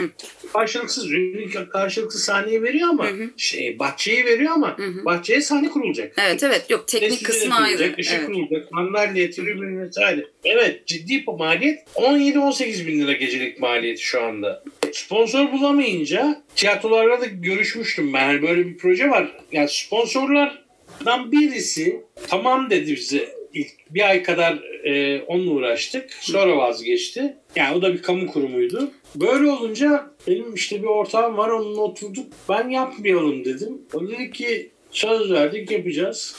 Karşılıksız 0.54 1.06
Unique 1.06 1.70
karşılıksız 1.70 2.24
sahneyi 2.24 2.64
veriyor 2.64 2.90
ama 2.90 3.08
şey 3.38 3.80
bahçeyi 3.80 4.26
veriyor 4.26 4.52
ama 4.52 4.78
bahçeye 5.06 5.42
sahne 5.42 5.70
kurulacak. 5.70 6.14
Evet 6.18 6.44
evet 6.44 6.70
yok 6.70 6.88
teknik 6.88 7.26
kısmı 7.26 7.56
ayrı. 7.56 7.96
ışık 8.00 8.14
Evet. 8.14 8.26
kurulacak, 8.26 8.68
sandalye, 8.76 9.32
tribün 9.32 9.80
vesaire. 9.82 10.26
Evet 10.44 10.88
ciddi 10.88 11.24
bir 11.28 11.34
maliyet. 11.34 11.80
17-18 11.96 12.88
bin 12.88 13.00
lira 13.02 13.09
gecelik 13.12 13.60
maliyeti 13.60 14.02
şu 14.02 14.24
anda. 14.24 14.64
Sponsor 14.94 15.52
bulamayınca 15.52 16.44
tiyatrolarla 16.56 17.22
da 17.22 17.26
görüşmüştüm 17.26 18.14
ben. 18.14 18.26
Hani 18.26 18.42
böyle 18.42 18.68
bir 18.68 18.78
proje 18.78 19.10
var. 19.10 19.32
Yani 19.52 19.70
sponsorlardan 19.70 21.32
birisi 21.32 22.02
tamam 22.28 22.70
dedi 22.70 22.96
bize. 22.96 23.40
İlk 23.54 23.72
bir 23.90 24.10
ay 24.10 24.24
kadar 24.24 24.60
e, 24.84 25.22
onunla 25.22 25.52
uğraştık. 25.52 26.14
Sonra 26.20 26.58
vazgeçti. 26.58 27.38
Yani 27.56 27.78
o 27.78 27.82
da 27.82 27.94
bir 27.94 28.02
kamu 28.02 28.28
kurumuydu. 28.28 28.92
Böyle 29.16 29.52
olunca 29.52 30.12
benim 30.28 30.54
işte 30.54 30.82
bir 30.82 30.88
ortağım 30.88 31.38
var 31.38 31.50
onunla 31.50 31.82
oturduk. 31.82 32.26
Ben 32.50 32.70
yapmayalım 32.70 33.46
dedim. 33.46 33.82
O 33.94 34.08
dedi 34.08 34.32
ki 34.32 34.70
söz 34.92 35.32
verdik 35.32 35.72
yapacağız 35.72 36.36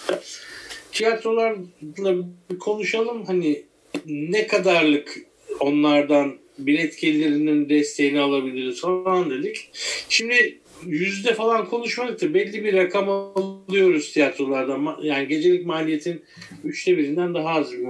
tiyatrolarla 0.93 2.25
bir 2.51 2.59
konuşalım 2.59 3.25
hani 3.25 3.63
ne 4.07 4.47
kadarlık 4.47 5.19
onlardan 5.61 6.39
bilet 6.67 7.01
gelirinin 7.01 7.69
desteğini 7.69 8.21
alabiliriz 8.21 8.81
falan 8.81 9.31
dedik. 9.31 9.71
Şimdi 10.09 10.59
yüzde 10.87 11.35
falan 11.35 11.69
konuşmadık 11.69 12.21
da 12.23 12.35
belli 12.35 12.65
bir 12.65 12.75
rakam 12.75 13.09
alıyoruz 13.09 14.13
tiyatrolardan. 14.13 14.97
Yani 15.03 15.29
gecelik 15.29 15.67
maliyetin 15.67 16.23
üçte 16.65 16.99
birinden 16.99 17.35
daha 17.35 17.49
az 17.49 17.73
bir 17.73 17.87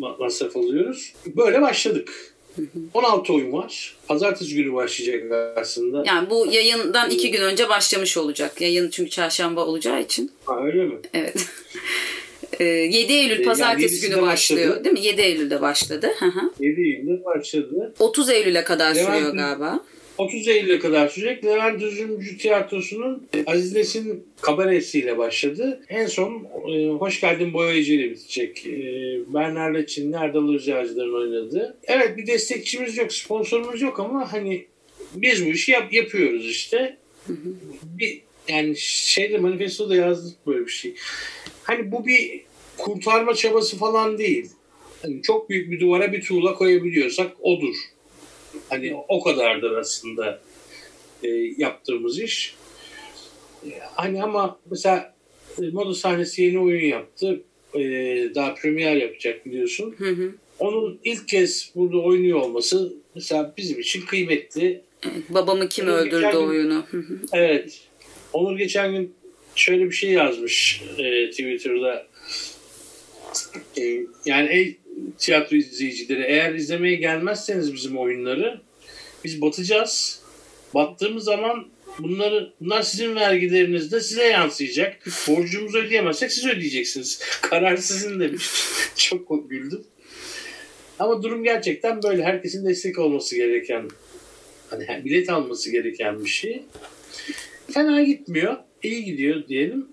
ma- 0.00 0.18
masraf 0.18 0.56
alıyoruz. 0.56 1.12
Böyle 1.26 1.62
başladık. 1.62 2.32
16 2.94 3.32
oyun 3.32 3.52
var. 3.52 3.96
Pazartesi 4.08 4.54
günü 4.54 4.72
başlayacak 4.72 5.32
aslında. 5.56 6.02
Yani 6.06 6.30
bu 6.30 6.46
yayından 6.50 7.10
iki 7.10 7.30
gün 7.30 7.40
önce 7.40 7.68
başlamış 7.68 8.16
olacak. 8.16 8.60
Yayın 8.60 8.90
çünkü 8.90 9.10
çarşamba 9.10 9.66
olacağı 9.66 10.02
için. 10.02 10.30
Ha, 10.44 10.64
öyle 10.64 10.84
mi? 10.84 10.94
Evet. 11.14 11.34
Ee, 12.60 12.64
7 12.64 13.12
Eylül 13.12 13.30
yani 13.30 13.44
pazartesi 13.44 13.82
yedisinde 13.82 14.14
günü 14.14 14.22
başlıyor 14.22 14.68
başladı. 14.68 14.84
değil 14.84 14.92
mi? 14.92 15.00
7 15.00 15.20
Eylül'de 15.20 15.60
başladı. 15.60 16.10
Hı 16.18 16.26
hı. 16.26 16.50
7 16.60 16.80
Eylül'de 16.80 17.24
başladı. 17.24 17.94
30 17.98 18.30
Eylül'e 18.30 18.64
kadar 18.64 18.94
Levent- 18.94 19.16
sürüyor 19.16 19.34
galiba. 19.34 19.84
30 20.18 20.48
Eylül'e 20.48 20.78
kadar 20.78 21.08
sürecek. 21.08 21.44
Levent 21.44 21.82
Üzümcü 21.82 22.38
Tiyatrosu'nun 22.38 23.26
Aziz 23.46 23.74
Nesin 23.74 24.26
kabaresiyle 24.40 25.18
başladı. 25.18 25.80
En 25.88 26.06
son 26.06 26.46
e, 26.68 26.88
Hoş 26.88 27.20
Geldin 27.20 27.54
Boyacı 27.54 27.92
ile 27.92 28.10
bitecek. 28.10 28.66
E, 28.66 28.72
Bernard 29.34 29.74
Leçin'in 29.74 30.12
Erdal 30.12 30.54
Özcağcılar'ın 30.54 31.14
oynadığı. 31.14 31.76
Evet 31.84 32.16
bir 32.16 32.26
destekçimiz 32.26 32.96
yok, 32.96 33.12
sponsorumuz 33.12 33.82
yok 33.82 34.00
ama 34.00 34.32
hani 34.32 34.64
biz 35.14 35.46
bu 35.46 35.50
işi 35.50 35.72
yap, 35.72 35.92
yapıyoruz 35.92 36.46
işte. 36.50 36.96
Bir, 37.98 38.20
yani 38.48 38.76
şeyde 38.78 39.38
manifestoda 39.38 39.96
yazdık 39.96 40.46
böyle 40.46 40.66
bir 40.66 40.70
şey. 40.70 40.94
Hani 41.62 41.92
bu 41.92 42.06
bir 42.06 42.40
kurtarma 42.78 43.34
çabası 43.34 43.76
falan 43.78 44.18
değil. 44.18 44.50
Hani 45.02 45.22
çok 45.22 45.50
büyük 45.50 45.70
bir 45.70 45.80
duvara 45.80 46.12
bir 46.12 46.22
tuğla 46.22 46.54
koyabiliyorsak 46.54 47.32
odur. 47.40 47.74
Hani 48.68 48.94
o 49.08 49.22
kadardır 49.22 49.70
aslında 49.72 50.40
e, 51.22 51.28
yaptığımız 51.56 52.20
iş. 52.20 52.54
E, 53.66 53.68
Hani 53.94 54.22
ama 54.22 54.58
mesela 54.70 55.14
e, 55.62 55.70
moda 55.70 55.94
sahnesi 55.94 56.42
yeni 56.42 56.58
oyun 56.58 56.84
yaptı. 56.86 57.42
E, 57.74 57.80
daha 58.34 58.54
premier 58.54 58.96
yapacak 58.96 59.46
biliyorsun. 59.46 59.94
Hı 59.98 60.08
hı. 60.10 60.32
Onun 60.58 61.00
ilk 61.04 61.28
kez 61.28 61.70
burada 61.74 61.98
oynuyor 61.98 62.40
olması 62.40 62.94
mesela 63.14 63.54
bizim 63.56 63.80
için 63.80 64.06
kıymetli. 64.06 64.80
Babamı 65.28 65.68
kim 65.68 65.84
Onun 65.84 65.92
öldürdü 65.94 66.14
geçen 66.16 66.32
gün- 66.32 66.38
oyunu. 66.48 66.84
Hı 66.90 66.96
hı. 66.98 67.18
Evet. 67.32 67.80
Onur 68.32 68.58
geçen 68.58 68.92
gün 68.92 69.14
şöyle 69.54 69.84
bir 69.84 69.92
şey 69.92 70.10
yazmış 70.10 70.82
e, 70.98 71.30
Twitter'da. 71.30 72.06
E, 73.78 73.82
yani 74.24 74.48
ey 74.48 74.76
tiyatro 75.18 75.56
izleyicileri 75.56 76.22
eğer 76.22 76.54
izlemeye 76.54 76.94
gelmezseniz 76.94 77.74
bizim 77.74 77.98
oyunları 77.98 78.60
biz 79.24 79.40
batacağız. 79.42 80.22
Battığımız 80.74 81.24
zaman 81.24 81.68
bunları 81.98 82.52
bunlar 82.60 82.82
sizin 82.82 83.14
vergilerinizde 83.14 84.00
size 84.00 84.24
yansıyacak. 84.24 85.06
Borcumuzu 85.28 85.78
ödeyemezsek 85.78 86.32
siz 86.32 86.46
ödeyeceksiniz. 86.46 87.20
Karar 87.42 87.76
sizin 87.76 88.20
demiş. 88.20 88.50
Çok 88.96 89.50
güldüm. 89.50 89.84
Ama 90.98 91.22
durum 91.22 91.44
gerçekten 91.44 92.02
böyle. 92.02 92.24
Herkesin 92.24 92.66
destek 92.66 92.98
olması 92.98 93.36
gereken 93.36 93.88
hani 94.70 95.04
bilet 95.04 95.30
alması 95.30 95.70
gereken 95.70 96.24
bir 96.24 96.30
şey. 96.30 96.62
Fena 97.72 98.02
gitmiyor. 98.02 98.56
iyi 98.82 99.04
gidiyor 99.04 99.48
diyelim. 99.48 99.88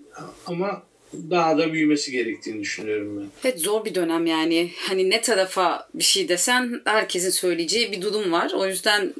Ama 0.46 0.82
daha 1.30 1.58
da 1.58 1.72
büyümesi 1.72 2.12
gerektiğini 2.12 2.60
düşünüyorum 2.60 3.20
ben. 3.20 3.26
Evet 3.44 3.60
zor 3.60 3.84
bir 3.84 3.94
dönem 3.94 4.26
yani. 4.26 4.70
Hani 4.88 5.10
ne 5.10 5.20
tarafa 5.20 5.88
bir 5.94 6.04
şey 6.04 6.28
desen 6.28 6.80
herkesin 6.84 7.30
söyleyeceği 7.30 7.92
bir 7.92 8.02
durum 8.02 8.32
var. 8.32 8.52
O 8.54 8.66
yüzden 8.66 9.14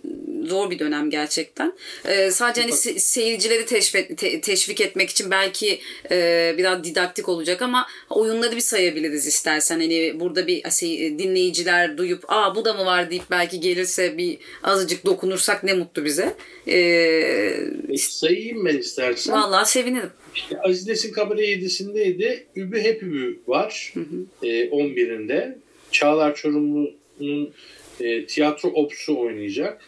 zor 0.44 0.70
bir 0.70 0.78
dönem 0.78 1.10
gerçekten. 1.10 1.72
Ee, 2.04 2.30
sadece 2.30 2.60
hani 2.60 2.72
se- 2.72 2.98
seyircileri 2.98 3.66
teşvik, 3.66 4.18
te- 4.18 4.40
teşvik 4.40 4.80
etmek 4.80 5.10
için 5.10 5.30
belki 5.30 5.80
e, 6.10 6.54
biraz 6.58 6.84
didaktik 6.84 7.28
olacak 7.28 7.62
ama 7.62 7.86
oyunları 8.10 8.56
bir 8.56 8.60
sayabiliriz 8.60 9.26
istersen. 9.26 9.80
Hani 9.80 10.20
burada 10.20 10.46
bir 10.46 10.70
şey, 10.70 11.18
dinleyiciler 11.18 11.98
duyup 11.98 12.24
aa 12.28 12.54
bu 12.56 12.64
da 12.64 12.72
mı 12.74 12.84
var 12.84 13.10
deyip 13.10 13.24
belki 13.30 13.60
gelirse 13.60 14.18
bir 14.18 14.38
azıcık 14.62 15.04
dokunursak 15.06 15.64
ne 15.64 15.74
mutlu 15.74 16.04
bize. 16.04 16.34
Ee, 16.68 17.54
Peki 17.86 17.98
sayayım 18.14 18.64
ben 18.64 18.76
istersen. 18.78 19.34
vallahi 19.34 19.70
sevinirim. 19.70 20.10
İşte 20.34 20.60
Aziz 20.60 20.86
Nesin 20.88 21.12
Kabare 21.12 21.40
7'sindeydi. 21.46 22.42
Übü 22.56 22.80
Hep 22.80 23.02
Übü 23.02 23.38
var. 23.46 23.94
E, 24.42 24.46
11'inde. 24.46 25.58
Çağlar 25.92 26.34
Çorumlu'nun 26.34 27.50
e, 28.00 28.26
tiyatro 28.26 28.68
opsu 28.68 29.20
oynayacak. 29.20 29.86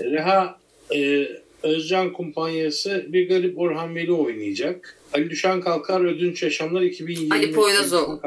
Reha 0.00 0.60
e, 0.94 1.28
Özcan 1.62 2.12
kumpanyası 2.12 3.06
Bir 3.08 3.28
Garip 3.28 3.58
Orhan 3.58 3.94
Veli 3.94 4.12
oynayacak. 4.12 4.96
Ali 5.12 5.30
Düşen 5.30 5.60
Kalkar 5.60 6.00
Ödünç 6.00 6.42
Yaşamlar 6.42 6.82
2020. 6.82 7.34
Ali 7.34 7.52
Poyrazoğlu. 7.52 8.20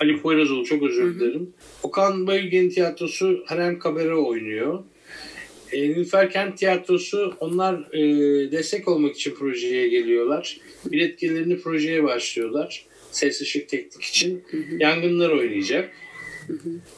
Ali 0.00 0.20
Poyrazoğlu 0.20 0.64
çok 0.64 0.82
özür 0.82 1.20
dilerim. 1.20 1.52
Okan 1.82 2.26
Bayülgen 2.26 2.68
Tiyatrosu 2.68 3.44
Harem 3.46 3.78
Kabare 3.78 4.14
oynuyor. 4.14 4.84
E, 5.72 5.88
Nilüfer 5.88 6.30
Kent 6.30 6.58
Tiyatrosu 6.58 7.34
onlar 7.40 7.94
e, 7.94 8.02
destek 8.52 8.88
olmak 8.88 9.16
için 9.16 9.34
projeye 9.34 9.88
geliyorlar. 9.88 10.60
Bilet 10.84 11.18
gelirini 11.18 11.60
projeye 11.60 12.04
başlıyorlar. 12.04 12.86
Ses 13.12 13.40
ışık 13.40 13.68
teknik 13.68 14.04
için. 14.04 14.44
Yangınlar 14.78 15.30
oynayacak. 15.30 15.92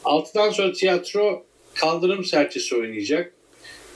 Altıdan 0.03 0.49
sonra 0.49 0.71
tiyatro 0.71 1.45
Kaldırım 1.75 2.25
Serçesi 2.25 2.75
oynayacak. 2.75 3.33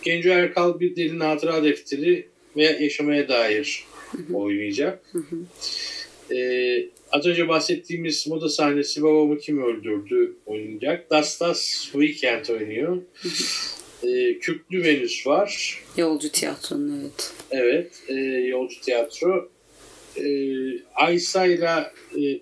Genco 0.01 0.29
Erkal 0.29 0.79
bir 0.79 0.95
derin 0.95 1.19
hatıra 1.19 1.63
defteri 1.63 2.27
ve 2.57 2.63
yaşamaya 2.63 3.27
dair 3.29 3.83
oynayacak. 4.33 5.13
Ee, 6.31 6.85
az 7.11 7.25
önce 7.25 7.47
bahsettiğimiz 7.47 8.27
moda 8.27 8.49
sahnesi 8.49 9.03
Babamı 9.03 9.37
Kim 9.37 9.63
Öldürdü 9.63 10.35
oynayacak. 10.45 11.09
Das 11.09 11.39
Das 11.39 11.81
Weekend 11.91 12.45
oynuyor. 12.47 12.97
Ee, 14.03 14.39
Kürklü 14.39 14.83
Venüs 14.83 15.27
var. 15.27 15.81
Yolcu 15.97 16.31
tiyatronun 16.31 17.01
evet. 17.01 17.33
Evet. 17.51 17.91
E, 18.07 18.13
yolcu 18.47 18.81
tiyatro. 18.81 19.49
E, 20.17 20.25
Aysa 20.95 21.45
ile 21.45 21.91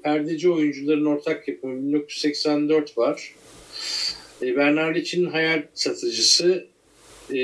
perdeci 0.04 0.50
oyuncuların 0.50 1.06
ortak 1.06 1.48
yapımı 1.48 1.88
1984 1.88 2.98
var. 2.98 3.34
E, 4.46 4.56
Bernard 4.56 4.96
için 4.96 5.26
hayal 5.26 5.64
satıcısı 5.74 6.68
e, 7.30 7.38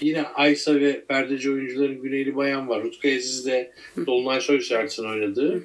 yine 0.00 0.22
Aysa 0.34 0.80
ve 0.80 1.04
perdeci 1.04 1.50
oyuncuların 1.50 2.02
Güneyli 2.02 2.36
Bayan 2.36 2.68
var. 2.68 2.82
Utku 2.82 3.08
Aziz 3.08 3.46
de 3.46 3.72
Dolunay 4.06 4.40
Soysert'in 4.40 5.04
oynadığı. 5.04 5.62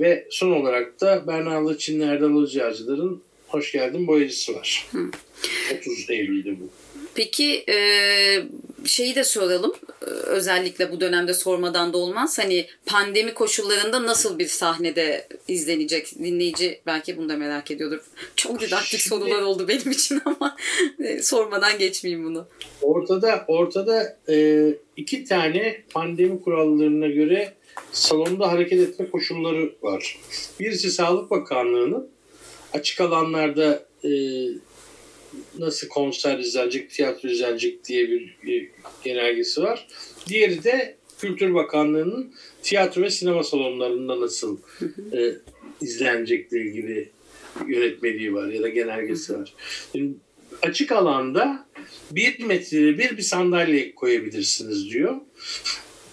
Ve 0.00 0.26
son 0.30 0.50
olarak 0.50 1.00
da 1.00 1.26
Bernard 1.26 1.66
Laçin'le 1.66 2.00
Erdal 2.00 2.32
Hocacılar'ın 2.34 3.22
Hoş 3.48 3.72
Geldin 3.72 4.06
boyacısı 4.06 4.54
var. 4.54 4.86
Hı. 4.92 5.10
30 5.78 6.10
Eylül'de 6.10 6.50
bu. 6.60 6.68
Peki 7.14 7.64
e, 7.68 7.76
şeyi 8.84 9.14
de 9.14 9.24
soralım. 9.24 9.72
Özellikle 10.26 10.92
bu 10.92 11.00
dönemde 11.00 11.34
sormadan 11.34 11.92
da 11.92 11.98
olmaz. 11.98 12.38
Hani 12.38 12.66
pandemi 12.86 13.34
koşullarında 13.34 14.06
nasıl 14.06 14.38
bir 14.38 14.46
sahnede 14.46 15.28
izlenecek? 15.48 16.18
Dinleyici 16.18 16.80
belki 16.86 17.16
bunu 17.16 17.28
da 17.28 17.36
merak 17.36 17.70
ediyordur. 17.70 18.00
Çok 18.36 18.60
didaktik 18.60 19.00
Şimdi, 19.00 19.02
sorular 19.02 19.42
oldu 19.42 19.68
benim 19.68 19.90
için 19.90 20.20
ama 20.24 20.56
e, 20.98 21.22
sormadan 21.22 21.78
geçmeyeyim 21.78 22.26
bunu. 22.26 22.46
Ortada 22.82 23.44
ortada 23.48 24.18
e, 24.28 24.68
iki 24.96 25.24
tane 25.24 25.82
pandemi 25.90 26.42
kurallarına 26.42 27.06
göre 27.06 27.54
salonda 27.92 28.52
hareket 28.52 28.80
etme 28.80 29.10
koşulları 29.10 29.72
var. 29.82 30.18
Birisi 30.60 30.90
Sağlık 30.90 31.30
Bakanlığı'nın 31.30 32.08
açık 32.72 33.00
alanlarda 33.00 33.86
e, 34.04 34.10
nasıl 35.58 35.88
konser 35.88 36.38
izlenecek, 36.38 36.90
tiyatro 36.90 37.28
izlenecek 37.28 37.84
diye 37.84 38.10
bir, 38.10 38.36
bir 38.46 38.68
genelgesi 39.04 39.62
var. 39.62 39.86
Diğeri 40.28 40.64
de 40.64 40.96
Kültür 41.18 41.54
Bakanlığı'nın 41.54 42.34
tiyatro 42.62 43.02
ve 43.02 43.10
sinema 43.10 43.44
salonlarında 43.44 44.20
nasıl 44.20 44.58
e, 45.12 45.34
izlenecekle 45.80 46.60
ilgili 46.60 47.08
yönetmeliği 47.68 48.34
var 48.34 48.48
ya 48.48 48.62
da 48.62 48.68
genelgesi 48.68 49.38
var. 49.38 49.54
Şimdi 49.92 50.14
açık 50.62 50.92
alanda 50.92 51.66
bir 52.10 52.44
metre 52.44 52.98
bir 52.98 53.16
bir 53.16 53.22
sandalye 53.22 53.94
koyabilirsiniz 53.94 54.90
diyor. 54.90 55.16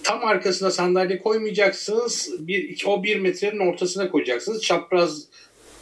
Tam 0.03 0.25
arkasına 0.25 0.71
sandalye 0.71 1.19
koymayacaksınız. 1.19 2.29
Bir, 2.39 2.83
o 2.85 3.03
bir 3.03 3.19
metrenin 3.19 3.71
ortasına 3.71 4.11
koyacaksınız. 4.11 4.61
Çapraz 4.61 5.27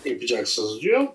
yapacaksınız 0.05 0.81
diyor. 0.81 1.07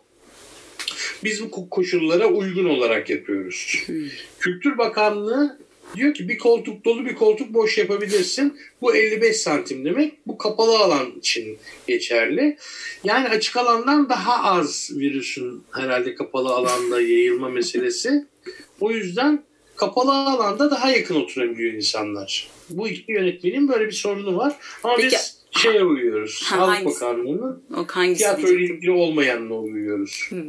Biz 1.25 1.43
bu 1.43 1.71
koşullara 1.71 2.27
uygun 2.27 2.65
olarak 2.65 3.11
yapıyoruz. 3.11 3.83
Hmm. 3.87 4.07
Kültür 4.41 4.79
Bakanlığı 4.79 5.59
diyor 5.97 6.15
ki 6.15 6.29
bir 6.29 6.39
koltuk 6.39 6.85
dolu 6.85 7.07
bir 7.07 7.15
koltuk 7.15 7.55
boş 7.55 7.79
yapabilirsin. 7.79 8.59
Bu 8.81 8.97
55 8.97 9.37
santim 9.37 9.85
demek. 9.85 10.27
Bu 10.27 10.39
kapalı 10.39 10.79
alan 10.79 11.11
için 11.19 11.59
geçerli. 11.87 12.57
Yani 13.05 13.29
açık 13.29 13.57
alandan 13.57 14.09
daha 14.09 14.45
az 14.45 14.91
virüsün 14.95 15.63
herhalde 15.73 16.15
kapalı 16.15 16.49
alanda 16.49 17.01
yayılma 17.01 17.49
meselesi. 17.49 18.27
O 18.81 18.91
yüzden 18.91 19.45
kapalı 19.77 20.13
alanda 20.13 20.71
daha 20.71 20.91
yakın 20.91 21.15
oturabiliyor 21.15 21.73
insanlar. 21.73 22.49
Bu 22.71 22.89
iki 22.89 23.13
yönetmenin 23.13 23.69
böyle 23.69 23.87
bir 23.87 23.93
sorunu 23.93 24.37
var. 24.37 24.57
Ama 24.83 24.97
Peki, 24.97 25.07
biz 25.07 25.44
şeye 25.63 25.85
uyuyoruz. 25.85 26.43
Ha, 26.45 26.57
Sağlık 26.57 26.77
hangisi? 26.77 27.01
Bakanlığı'nın 27.01 28.15
tiyatro 28.15 28.49
ile 28.49 28.65
ilgili 28.65 28.91
olmayanla 28.91 29.55
uyuyoruz. 29.55 30.31
Hı, 30.31 30.45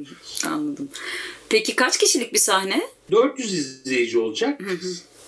anladım. 0.49 0.89
Peki 1.49 1.75
kaç 1.75 1.97
kişilik 1.97 2.33
bir 2.33 2.39
sahne? 2.39 2.81
400 3.11 3.53
izleyici 3.53 4.19
olacak. 4.19 4.61
Hı 4.61 4.73
hı. 4.73 4.87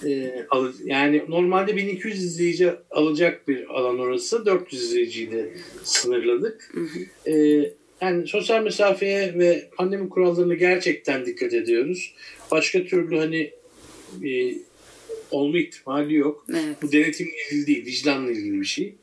Ee, 0.10 0.46
yani 0.84 1.24
normalde 1.28 1.76
1200 1.76 2.24
izleyici 2.24 2.72
alacak 2.92 3.48
bir 3.48 3.68
alan 3.70 4.00
orası. 4.00 4.46
400 4.46 4.84
izleyiciyi 4.84 5.32
de 5.32 5.54
sınırladık. 5.84 6.70
Hı 6.74 6.82
hı. 6.82 7.32
Ee, 7.32 7.74
yani 8.02 8.28
sosyal 8.28 8.64
mesafeye 8.64 9.40
ve 9.40 9.70
pandemi 9.78 10.10
kurallarına 10.10 10.54
gerçekten 10.54 11.26
dikkat 11.26 11.54
ediyoruz. 11.54 12.14
Başka 12.52 12.84
türlü 12.84 13.18
hani 13.18 13.52
e, 14.24 14.56
olma 15.32 15.58
ihtimali 15.58 16.16
yok. 16.16 16.46
Evet. 16.50 16.82
Bu 16.82 16.92
denetimle 16.92 17.32
ilgili 17.52 17.68
değil, 17.68 17.86
vicdanla 17.86 18.32
ilgili 18.32 18.62
bir 18.62 18.66
şey. 18.66 18.96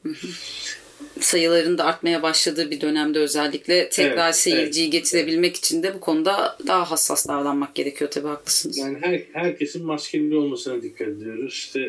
Sayıların 1.21 1.79
da 1.79 1.85
artmaya 1.85 2.23
başladığı 2.23 2.71
bir 2.71 2.81
dönemde 2.81 3.19
özellikle 3.19 3.89
tekrar 3.89 4.25
evet, 4.25 4.37
seyirciyi 4.37 4.85
evet, 4.85 4.93
getirebilmek 4.93 5.51
evet. 5.51 5.59
için 5.59 5.83
de 5.83 5.95
bu 5.95 6.01
konuda 6.01 6.59
daha 6.67 6.91
hassas 6.91 7.29
davranmak 7.29 7.75
gerekiyor 7.75 8.11
tabii 8.11 8.29
haklısınız. 8.29 8.79
Yani 8.79 8.99
her, 9.01 9.23
herkesin 9.33 9.85
maskeli 9.85 10.37
olmasına 10.37 10.83
dikkat 10.83 11.09
ediyoruz. 11.09 11.53
İşte 11.53 11.81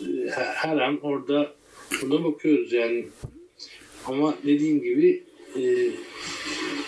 e, 0.00 0.30
her 0.30 0.76
an 0.76 1.00
orada 1.02 1.52
buna 2.02 2.24
bakıyoruz 2.24 2.72
yani. 2.72 3.04
Ama 4.06 4.34
dediğim 4.44 4.82
gibi 4.82 5.22
e, 5.56 5.62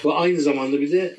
bu 0.04 0.16
aynı 0.16 0.40
zamanda 0.40 0.80
bir 0.80 0.92
de 0.92 1.16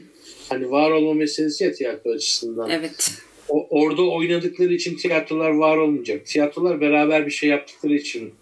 hani 0.49 0.71
var 0.71 0.91
olma 0.91 1.13
meselesi 1.13 1.63
ya 1.63 1.73
tiyatro 1.73 2.11
açısından. 2.11 2.69
Evet 2.69 3.11
o, 3.49 3.67
orada 3.69 4.01
oynadıkları 4.01 4.73
için 4.73 4.95
tiyatrolar 4.95 5.49
var 5.49 5.77
olmayacak. 5.77 6.25
Tiyatrolar 6.25 6.81
beraber 6.81 7.25
bir 7.25 7.31
şey 7.31 7.49
yaptıkları 7.49 7.93
için 7.93 8.33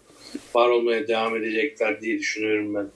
var 0.54 0.68
olmaya 0.68 1.08
devam 1.08 1.36
edecekler 1.36 2.00
diye 2.00 2.18
düşünüyorum 2.18 2.74
ben. 2.74 2.86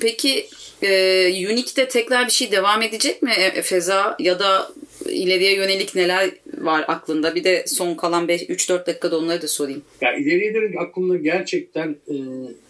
Peki 0.00 0.46
e, 0.82 1.46
Unique'de 1.50 1.88
tekrar 1.88 2.26
bir 2.26 2.32
şey 2.32 2.52
devam 2.52 2.82
edecek 2.82 3.22
mi 3.22 3.30
e, 3.30 3.62
Feza 3.62 4.16
ya 4.18 4.38
da 4.38 4.72
ileriye 5.06 5.54
yönelik 5.54 5.94
neler 5.94 6.30
var 6.58 6.84
aklında? 6.88 7.34
Bir 7.34 7.44
de 7.44 7.64
son 7.66 7.94
kalan 7.94 8.28
3-4 8.28 8.86
dakikada 8.86 9.18
onları 9.18 9.42
da 9.42 9.48
sorayım. 9.48 9.82
Ya 10.00 10.16
ileriye 10.16 10.54
dönük 10.54 10.78
aklımda 10.80 11.16
gerçekten 11.16 11.96
e, 12.08 12.14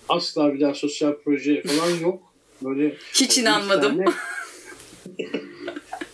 asla 0.08 0.54
bir 0.54 0.60
daha 0.60 0.74
sosyal 0.74 1.14
proje 1.24 1.62
falan 1.62 2.00
yok. 2.00 2.22
Böyle 2.62 2.94
hiç 3.14 3.38
inanmadım. 3.38 3.96
Tane, 3.96 4.10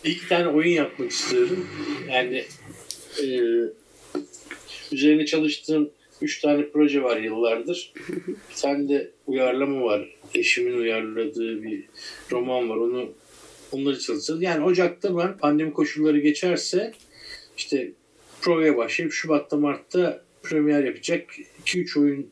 iki 0.05 0.29
tane 0.29 0.49
oyun 0.49 0.71
yapmak 0.71 1.11
istiyorum. 1.11 1.67
Yani 2.11 2.45
e, 3.23 3.27
üzerine 4.93 5.27
çalıştığım 5.27 5.91
üç 6.23 6.41
tane 6.41 6.69
proje 6.69 7.03
var 7.03 7.17
yıllardır. 7.17 7.93
Bir 8.51 8.57
tane 8.57 8.89
de 8.89 9.11
uyarlama 9.27 9.83
var. 9.83 10.15
Eşimin 10.35 10.79
uyarladığı 10.79 11.63
bir 11.63 11.85
roman 12.33 12.71
var. 12.71 12.77
Onu 12.77 13.13
onları 13.73 13.99
çalışacağız. 13.99 14.43
Yani 14.43 14.65
Ocak'ta 14.65 15.19
ben 15.19 15.39
pandemi 15.39 15.73
koşulları 15.73 16.19
geçerse 16.19 16.93
işte 17.57 17.93
provaya 18.41 18.77
başlayıp 18.77 19.13
Şubat'ta 19.13 19.57
Mart'ta 19.57 20.25
premier 20.43 20.85
yapacak 20.85 21.31
2-3 21.67 22.01
oyun 22.01 22.31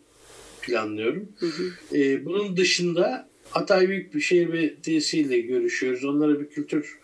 planlıyorum. 0.63 1.29
Hı 1.39 1.47
hı. 1.47 1.97
Ee, 1.99 2.25
bunun 2.25 2.57
dışında 2.57 3.29
Hatay 3.51 3.89
Büyükşehir 3.89 4.53
Belediyesi 4.53 5.19
ile 5.19 5.41
görüşüyoruz. 5.41 6.05
Onlara 6.05 6.41
bir 6.41 6.49
kültür 6.49 6.99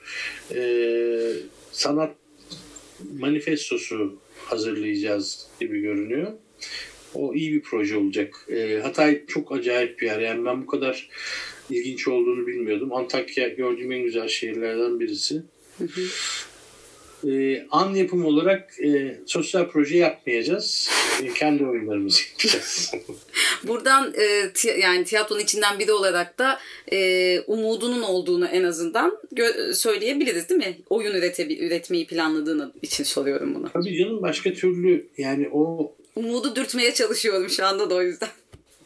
e, 0.54 0.60
sanat 1.72 2.14
manifestosu 3.18 4.18
hazırlayacağız 4.36 5.48
gibi 5.60 5.80
görünüyor. 5.80 6.32
O 7.14 7.34
iyi 7.34 7.52
bir 7.52 7.62
proje 7.62 7.96
olacak. 7.96 8.46
E, 8.48 8.80
Hatay 8.82 9.26
çok 9.26 9.52
acayip 9.52 10.00
bir 10.00 10.06
yer. 10.06 10.20
Yani 10.20 10.44
ben 10.44 10.62
bu 10.62 10.66
kadar 10.66 11.08
ilginç 11.70 12.08
olduğunu 12.08 12.46
bilmiyordum. 12.46 12.92
Antakya 12.92 13.48
gördüğüm 13.48 13.92
en 13.92 14.02
güzel 14.02 14.28
şehirlerden 14.28 15.00
birisi. 15.00 15.42
Hı 15.78 15.84
hı 15.84 16.02
e, 17.26 17.66
an 17.70 17.94
yapım 17.94 18.24
olarak 18.24 18.80
e, 18.84 19.18
sosyal 19.26 19.68
proje 19.68 19.96
yapmayacağız. 19.96 20.90
E, 21.22 21.34
kendi 21.34 21.66
oyunlarımızı 21.66 22.22
yapacağız. 22.30 22.92
Buradan 23.64 24.14
e, 24.14 24.52
ti- 24.54 24.76
yani 24.80 25.04
tiyatronun 25.04 25.40
içinden 25.40 25.78
biri 25.78 25.92
olarak 25.92 26.38
da 26.38 26.58
e, 26.92 27.40
umudunun 27.40 28.02
olduğunu 28.02 28.46
en 28.46 28.62
azından 28.64 29.18
gö- 29.34 29.74
söyleyebiliriz 29.74 30.48
değil 30.48 30.60
mi? 30.60 30.78
Oyun 30.90 31.14
ürete- 31.14 31.66
üretmeyi 31.66 32.06
planladığını 32.06 32.72
için 32.82 33.04
soruyorum 33.04 33.54
bunu. 33.54 33.70
Tabii 33.72 33.98
canım 33.98 34.22
başka 34.22 34.52
türlü 34.52 35.06
yani 35.18 35.48
o... 35.52 35.92
Umudu 36.16 36.56
dürtmeye 36.56 36.94
çalışıyorum 36.94 37.48
şu 37.50 37.66
anda 37.66 37.90
da 37.90 37.94
o 37.94 38.02
yüzden. 38.02 38.28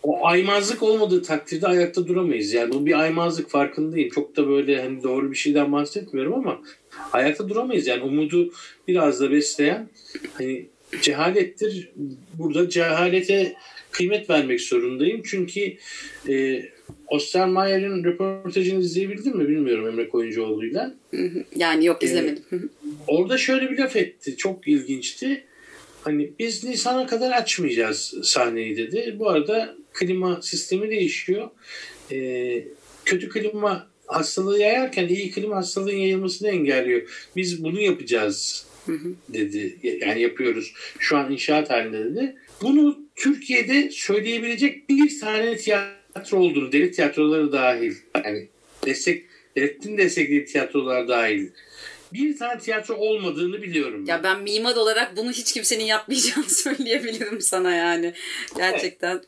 O 0.02 0.26
aymazlık 0.26 0.82
olmadığı 0.82 1.22
takdirde 1.22 1.66
ayakta 1.66 2.06
duramayız. 2.06 2.52
Yani 2.52 2.72
bu 2.72 2.86
bir 2.86 3.00
aymazlık 3.00 3.50
farkındayım. 3.50 4.08
Çok 4.10 4.36
da 4.36 4.48
böyle 4.48 4.82
hani 4.82 5.02
doğru 5.02 5.30
bir 5.30 5.36
şeyden 5.36 5.72
bahsetmiyorum 5.72 6.34
ama 6.34 6.60
ayakta 7.12 7.48
duramayız. 7.48 7.86
Yani 7.86 8.02
umudu 8.02 8.52
biraz 8.88 9.20
da 9.20 9.30
besleyen 9.30 9.88
hani 10.34 10.66
cehalettir. 11.02 11.90
Burada 12.38 12.68
cehalete 12.68 13.54
kıymet 13.92 14.30
vermek 14.30 14.60
zorundayım. 14.60 15.22
Çünkü 15.24 15.76
e, 16.28 16.62
Ostermayer'in 17.06 18.04
röportajını 18.04 18.80
izleyebildin 18.80 19.36
mi 19.36 19.48
bilmiyorum 19.48 19.88
Emre 19.88 20.08
Koyuncuoğlu'yla. 20.08 20.94
Yani 21.56 21.86
yok 21.86 22.02
izlemedim. 22.02 22.42
Ee, 22.52 22.56
orada 23.06 23.38
şöyle 23.38 23.70
bir 23.70 23.78
laf 23.78 23.96
etti. 23.96 24.36
Çok 24.36 24.68
ilginçti. 24.68 25.44
Hani 26.02 26.30
biz 26.38 26.64
Nisan'a 26.64 27.06
kadar 27.06 27.30
açmayacağız 27.30 28.14
sahneyi 28.22 28.76
dedi. 28.76 29.16
Bu 29.18 29.28
arada 29.28 29.76
klima 29.92 30.42
sistemi 30.42 30.90
değişiyor. 30.90 31.50
E, 32.12 32.64
kötü 33.04 33.28
klima 33.28 33.88
hastalığı 34.06 34.58
yayarken 34.58 35.08
iyi 35.08 35.30
klima 35.30 35.56
hastalığın 35.56 35.96
yayılmasını 35.96 36.48
engelliyor. 36.48 37.28
Biz 37.36 37.64
bunu 37.64 37.80
yapacağız 37.80 38.66
dedi. 39.28 39.76
Yani 40.00 40.22
yapıyoruz. 40.22 40.72
Şu 40.98 41.16
an 41.16 41.32
inşaat 41.32 41.70
halinde 41.70 42.04
dedi. 42.04 42.36
Bunu 42.62 42.98
Türkiye'de 43.16 43.90
söyleyebilecek 43.90 44.88
bir 44.88 45.20
tane 45.20 45.56
tiyatro 45.56 46.38
olduğunu, 46.38 46.72
devlet 46.72 46.94
tiyatroları 46.94 47.52
dahil. 47.52 47.94
Yani 48.24 48.48
destek, 48.86 49.24
devletin 49.56 49.98
desteklediği 49.98 50.44
tiyatrolar 50.44 51.08
dahil 51.08 51.48
bir 52.14 52.36
tane 52.36 52.60
tiyatro 52.60 52.94
olmadığını 52.94 53.62
biliyorum. 53.62 54.04
Ya 54.06 54.22
ben 54.22 54.40
mimar 54.42 54.76
olarak 54.76 55.16
bunu 55.16 55.30
hiç 55.30 55.52
kimsenin 55.52 55.84
yapmayacağını 55.84 56.44
söyleyebilirim 56.48 57.40
sana 57.40 57.74
yani. 57.74 58.12
Gerçekten 58.56 59.22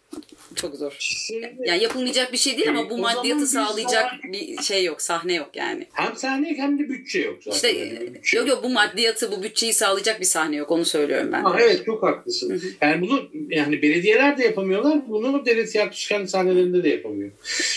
çok 0.54 0.74
zor. 0.74 0.96
Şimdi, 0.98 1.56
yani 1.66 1.82
yapılmayacak 1.82 2.32
bir 2.32 2.38
şey 2.38 2.56
değil 2.56 2.68
ama 2.68 2.90
bu 2.90 2.98
maddiyatı 2.98 3.46
sağlayacak 3.46 4.04
daha... 4.04 4.32
bir 4.32 4.62
şey 4.62 4.84
yok, 4.84 5.02
sahne 5.02 5.34
yok 5.34 5.50
yani. 5.54 5.86
Hem 5.92 6.16
sahne 6.16 6.54
hem 6.56 6.78
de 6.78 6.88
bütçe 6.88 7.20
yok 7.20 7.36
zaten. 7.42 7.56
İşte 7.56 7.68
yani 7.68 8.14
bütçe 8.14 8.36
yok 8.36 8.48
yok 8.48 8.64
bu 8.64 8.70
maddiyatı, 8.70 9.32
bu 9.32 9.42
bütçeyi 9.42 9.74
sağlayacak 9.74 10.20
bir 10.20 10.26
sahne 10.26 10.56
yok. 10.56 10.70
Onu 10.70 10.84
söylüyorum 10.84 11.32
ben. 11.32 11.42
Ha, 11.42 11.56
evet 11.60 11.84
çok 11.86 12.02
haklısın. 12.02 12.62
Yani 12.80 13.00
bunu 13.00 13.28
yani 13.48 13.82
belediyeler 13.82 14.38
de 14.38 14.44
yapamıyorlar. 14.44 15.08
Bunu 15.08 15.46
devlet 15.46 15.72
tiyatrosu 15.72 16.08
kendi 16.08 16.28
sahnelerinde 16.28 16.84
de 16.84 16.88
yapamıyor. 16.88 17.30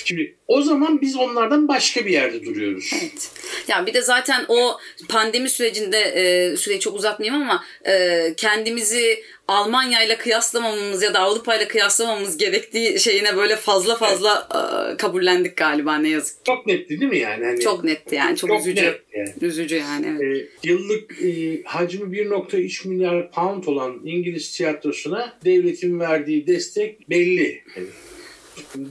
Şimdi 0.05 0.35
o 0.47 0.61
zaman 0.61 1.01
biz 1.01 1.15
onlardan 1.15 1.67
başka 1.67 2.05
bir 2.05 2.11
yerde 2.11 2.45
duruyoruz. 2.45 2.91
Evet. 3.01 3.31
Ya 3.67 3.85
bir 3.85 3.93
de 3.93 4.01
zaten 4.01 4.45
o 4.47 4.77
pandemi 5.09 5.49
sürecinde 5.49 5.99
e, 5.99 6.57
süreyi 6.57 6.79
çok 6.79 6.95
uzatmayayım 6.95 7.41
ama 7.41 7.63
e, 7.87 8.33
kendimizi 8.37 9.23
Almanya 9.47 10.03
ile 10.03 10.17
kıyaslamamamız 10.17 11.03
ya 11.03 11.13
da 11.13 11.19
Avrupa 11.19 11.55
ile 11.55 11.67
kıyaslamamamız 11.67 12.37
gerektiği 12.37 12.99
şeyine 12.99 13.37
böyle 13.37 13.55
fazla 13.55 13.95
fazla 13.95 14.47
evet. 14.55 14.93
e, 14.93 14.97
kabullendik 14.97 15.57
galiba 15.57 15.97
ne 15.97 16.09
yazık 16.09 16.45
Çok 16.45 16.67
netti 16.67 16.89
değil 16.89 17.11
mi 17.11 17.17
yani? 17.17 17.45
Hani, 17.45 17.59
çok 17.59 17.83
netti 17.83 18.15
yani 18.15 18.37
çok, 18.37 18.49
çok 18.49 18.59
üzücü. 18.59 18.85
Net 18.85 19.01
yani. 19.13 19.29
Üzücü 19.41 19.75
yani. 19.75 20.05
Evet. 20.21 20.49
E, 20.63 20.67
yıllık 20.69 21.23
e, 21.23 21.63
hacmi 21.63 22.17
1.3 22.17 22.87
milyar 22.87 23.31
pound 23.31 23.63
olan 23.63 24.01
İngiliz 24.05 24.57
tiyatrosuna 24.57 25.37
devletin 25.45 25.99
verdiği 25.99 26.47
destek 26.47 27.09
belli. 27.09 27.63
Yani 27.75 27.87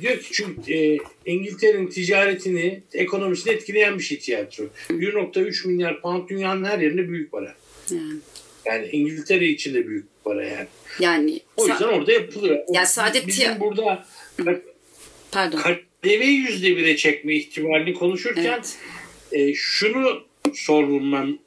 Diyor 0.01 0.19
ki 0.19 0.33
çünkü 0.33 0.73
e, 0.73 0.99
İngiltere'nin 1.27 1.87
ticaretini, 1.87 2.83
ekonomisini 2.93 3.53
etkileyen 3.53 3.99
bir 3.99 4.03
şey 4.03 4.19
tiyatro. 4.19 4.65
1.3 4.91 5.69
milyar 5.69 6.01
pound 6.01 6.29
dünyanın 6.29 6.65
her 6.65 6.79
yerinde 6.79 7.09
büyük 7.09 7.33
para. 7.33 7.55
Yani. 7.91 8.13
yani 8.65 8.89
İngiltere 8.93 9.47
için 9.47 9.75
de 9.75 9.89
büyük 9.89 10.07
para 10.25 10.45
yani. 10.45 10.67
Yani 11.01 11.41
o 11.57 11.67
yüzden 11.67 11.89
orada 11.89 12.13
yapılıyor. 12.13 12.59
Yani 12.73 12.87
sadece 12.87 13.27
bizim 13.27 13.61
burada 13.61 14.07
Pardon. 15.33 15.59
KDV 15.59 16.23
yüzde 16.23 16.77
bire 16.77 16.97
çekme 16.97 17.35
ihtimalini 17.35 17.95
konuşurken 17.95 18.45
evet. 18.45 18.79
e, 19.33 19.55
şunu 19.55 20.23
ben 21.13 21.39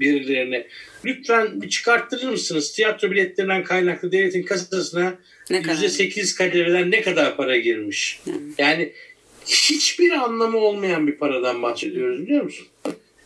birilerine. 0.00 0.66
Lütfen 1.04 1.62
bir 1.62 1.68
çıkarttırır 1.68 2.28
mısınız? 2.28 2.72
Tiyatro 2.72 3.10
biletlerinden 3.10 3.64
kaynaklı 3.64 4.12
devletin 4.12 4.42
kasasına 4.42 5.14
%8 5.50 6.36
KDV'den 6.36 6.90
ne 6.90 7.02
kadar 7.02 7.36
para 7.36 7.56
girmiş? 7.56 8.20
Yani 8.58 8.92
hiçbir 9.46 10.10
anlamı 10.12 10.58
olmayan 10.58 11.06
bir 11.06 11.16
paradan 11.16 11.62
bahsediyoruz 11.62 12.22
biliyor 12.22 12.42
musun? 12.42 12.66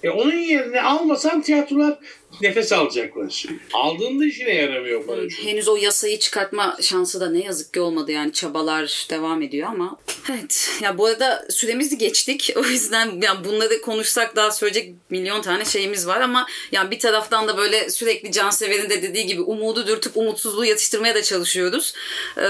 E 0.07 0.11
onun 0.11 0.39
yerine 0.39 0.83
almasan 0.83 1.43
tiyatrolar 1.43 1.99
nefes 2.41 2.73
alacaklar. 2.73 3.45
Aldığında 3.73 4.25
işine 4.25 4.55
yaramıyor 4.55 5.07
para 5.07 5.21
çünkü. 5.21 5.45
Henüz 5.45 5.69
o 5.69 5.77
yasayı 5.77 6.19
çıkartma 6.19 6.77
şansı 6.83 7.21
da 7.21 7.31
ne 7.31 7.45
yazık 7.45 7.75
ki 7.75 7.81
olmadı 7.81 8.13
yani 8.13 8.33
çabalar 8.33 9.07
devam 9.11 9.43
ediyor 9.43 9.69
ama. 9.69 9.99
Evet 10.31 10.71
ya 10.83 10.99
bu 10.99 11.07
arada 11.07 11.47
süremizi 11.51 11.99
geçtik 11.99 12.53
o 12.57 12.65
yüzden 12.65 13.21
yani 13.23 13.45
bunları 13.45 13.81
konuşsak 13.81 14.37
daha 14.37 14.51
söyleyecek 14.51 14.95
milyon 15.11 15.43
tane 15.43 15.65
şeyimiz 15.65 16.07
var 16.07 16.21
ama 16.21 16.47
yani 16.73 16.91
bir 16.91 16.99
taraftan 16.99 17.49
da 17.49 17.57
böyle 17.57 17.91
sürekli 17.91 18.33
Cansever'in 18.33 18.91
de 18.91 19.03
dediği 19.03 19.27
gibi 19.27 19.41
umudu 19.41 19.87
dürtüp 19.87 20.17
umutsuzluğu 20.17 20.65
yatıştırmaya 20.65 21.15
da 21.15 21.23
çalışıyoruz. 21.23 21.95
Ee, 22.39 22.45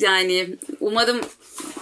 yani 0.00 0.56
umarım 0.80 1.20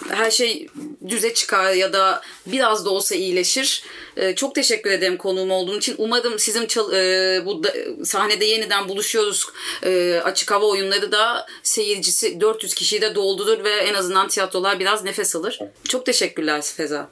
her 0.08 0.30
şey 0.30 0.66
düze 1.08 1.34
çıkar 1.34 1.72
ya 1.72 1.92
da 1.92 2.20
biraz 2.46 2.84
da 2.84 2.90
olsa 2.90 3.14
iyileşir. 3.14 3.82
Ee, 4.16 4.34
çok 4.34 4.54
teşekkür 4.54 4.90
ederim 4.90 5.16
konuğum 5.16 5.50
olduğun 5.50 5.78
için. 5.78 5.94
Umarım 5.98 6.38
sizin 6.38 6.66
çal- 6.66 6.92
e, 6.92 7.46
bu 7.46 7.64
da, 7.64 7.74
sahnede 8.04 8.44
yeniden 8.44 8.88
buluşuyoruz. 8.88 9.46
E, 9.82 10.20
açık 10.24 10.50
hava 10.50 10.66
oyunları 10.66 11.12
da 11.12 11.46
seyircisi 11.62 12.40
400 12.40 12.74
kişiyi 12.74 13.00
de 13.00 13.14
doldurur 13.14 13.64
ve 13.64 13.70
en 13.70 13.94
azından 13.94 14.28
tiyatrolar 14.28 14.80
biraz 14.80 15.04
nefes 15.04 15.36
alır. 15.36 15.58
Çok 15.88 16.06
teşekkürler 16.06 16.62
Feza. 16.76 17.10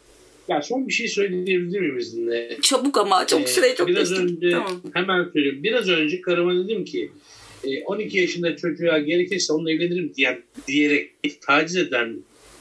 Ya 0.49 0.63
son 0.63 0.89
bir 0.89 0.93
şey 0.93 1.09
söyleyebilir 1.09 1.81
miyim 1.81 1.99
izninle? 1.99 2.59
Çabuk 2.63 2.99
ama 2.99 3.27
çok 3.27 3.41
ee, 3.41 3.47
süre 3.47 3.75
çok 3.75 3.89
Biraz 3.89 4.11
geçtik. 4.11 4.31
önce 4.31 4.51
tamam. 4.51 4.83
hemen 4.95 5.31
söyleyeyim. 5.33 5.63
Biraz 5.63 5.89
önce 5.89 6.21
karıma 6.21 6.55
dedim 6.65 6.85
ki 6.85 7.11
12 7.87 8.19
e, 8.19 8.21
yaşında 8.21 8.57
çocuğa 8.57 8.99
gerekirse 8.99 9.53
onunla 9.53 9.73
evlenirim 9.73 10.13
diye, 10.17 10.43
diyerek 10.67 11.13
taciz 11.47 11.77
eden 11.77 12.17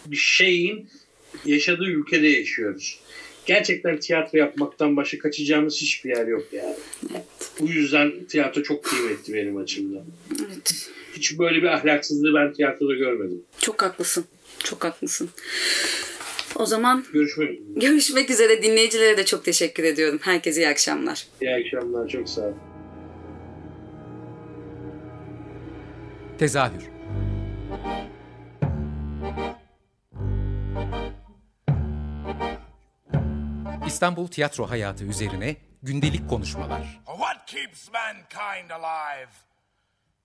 bir 0.05 0.15
şeyin 0.15 0.89
yaşadığı 1.45 1.85
ülkede 1.85 2.27
yaşıyoruz 2.27 2.99
gerçekten 3.45 3.99
tiyatro 3.99 4.37
yapmaktan 4.37 4.97
başka 4.97 5.17
kaçacağımız 5.17 5.81
hiçbir 5.81 6.09
yer 6.09 6.27
yok 6.27 6.43
yani. 6.51 6.75
Evet. 7.11 7.23
Bu 7.59 7.67
yüzden 7.67 8.11
tiyatro 8.29 8.63
çok 8.63 8.83
kıymetli 8.83 9.33
benim 9.33 9.57
açımdan. 9.57 10.03
Evet. 10.47 10.89
Hiç 11.13 11.39
böyle 11.39 11.61
bir 11.61 11.67
ahlaksızlığı 11.67 12.33
ben 12.33 12.53
tiyatroda 12.53 12.93
görmedim. 12.93 13.41
Çok 13.59 13.81
haklısın. 13.81 14.25
Çok 14.63 14.83
haklısın. 14.83 15.29
O 16.55 16.65
zaman 16.65 17.05
görüşmek, 17.13 17.59
görüşmek 17.75 18.29
üzere. 18.29 18.63
Dinleyicilere 18.63 19.17
de 19.17 19.25
çok 19.25 19.45
teşekkür 19.45 19.83
ediyorum. 19.83 20.19
Herkese 20.21 20.61
iyi 20.61 20.67
akşamlar. 20.67 21.27
İyi 21.41 21.55
akşamlar. 21.55 22.07
Çok 22.09 22.29
sağ 22.29 22.41
olun. 22.41 22.55
Tezahür 26.39 26.95
İstanbul 33.87 34.27
tiyatro 34.27 34.69
hayatı 34.69 35.03
üzerine 35.03 35.55
gündelik 35.83 36.29
konuşmalar. 36.29 37.01
What 37.05 37.45
keeps 37.45 37.89
mankind 37.93 38.69
alive? 38.69 39.31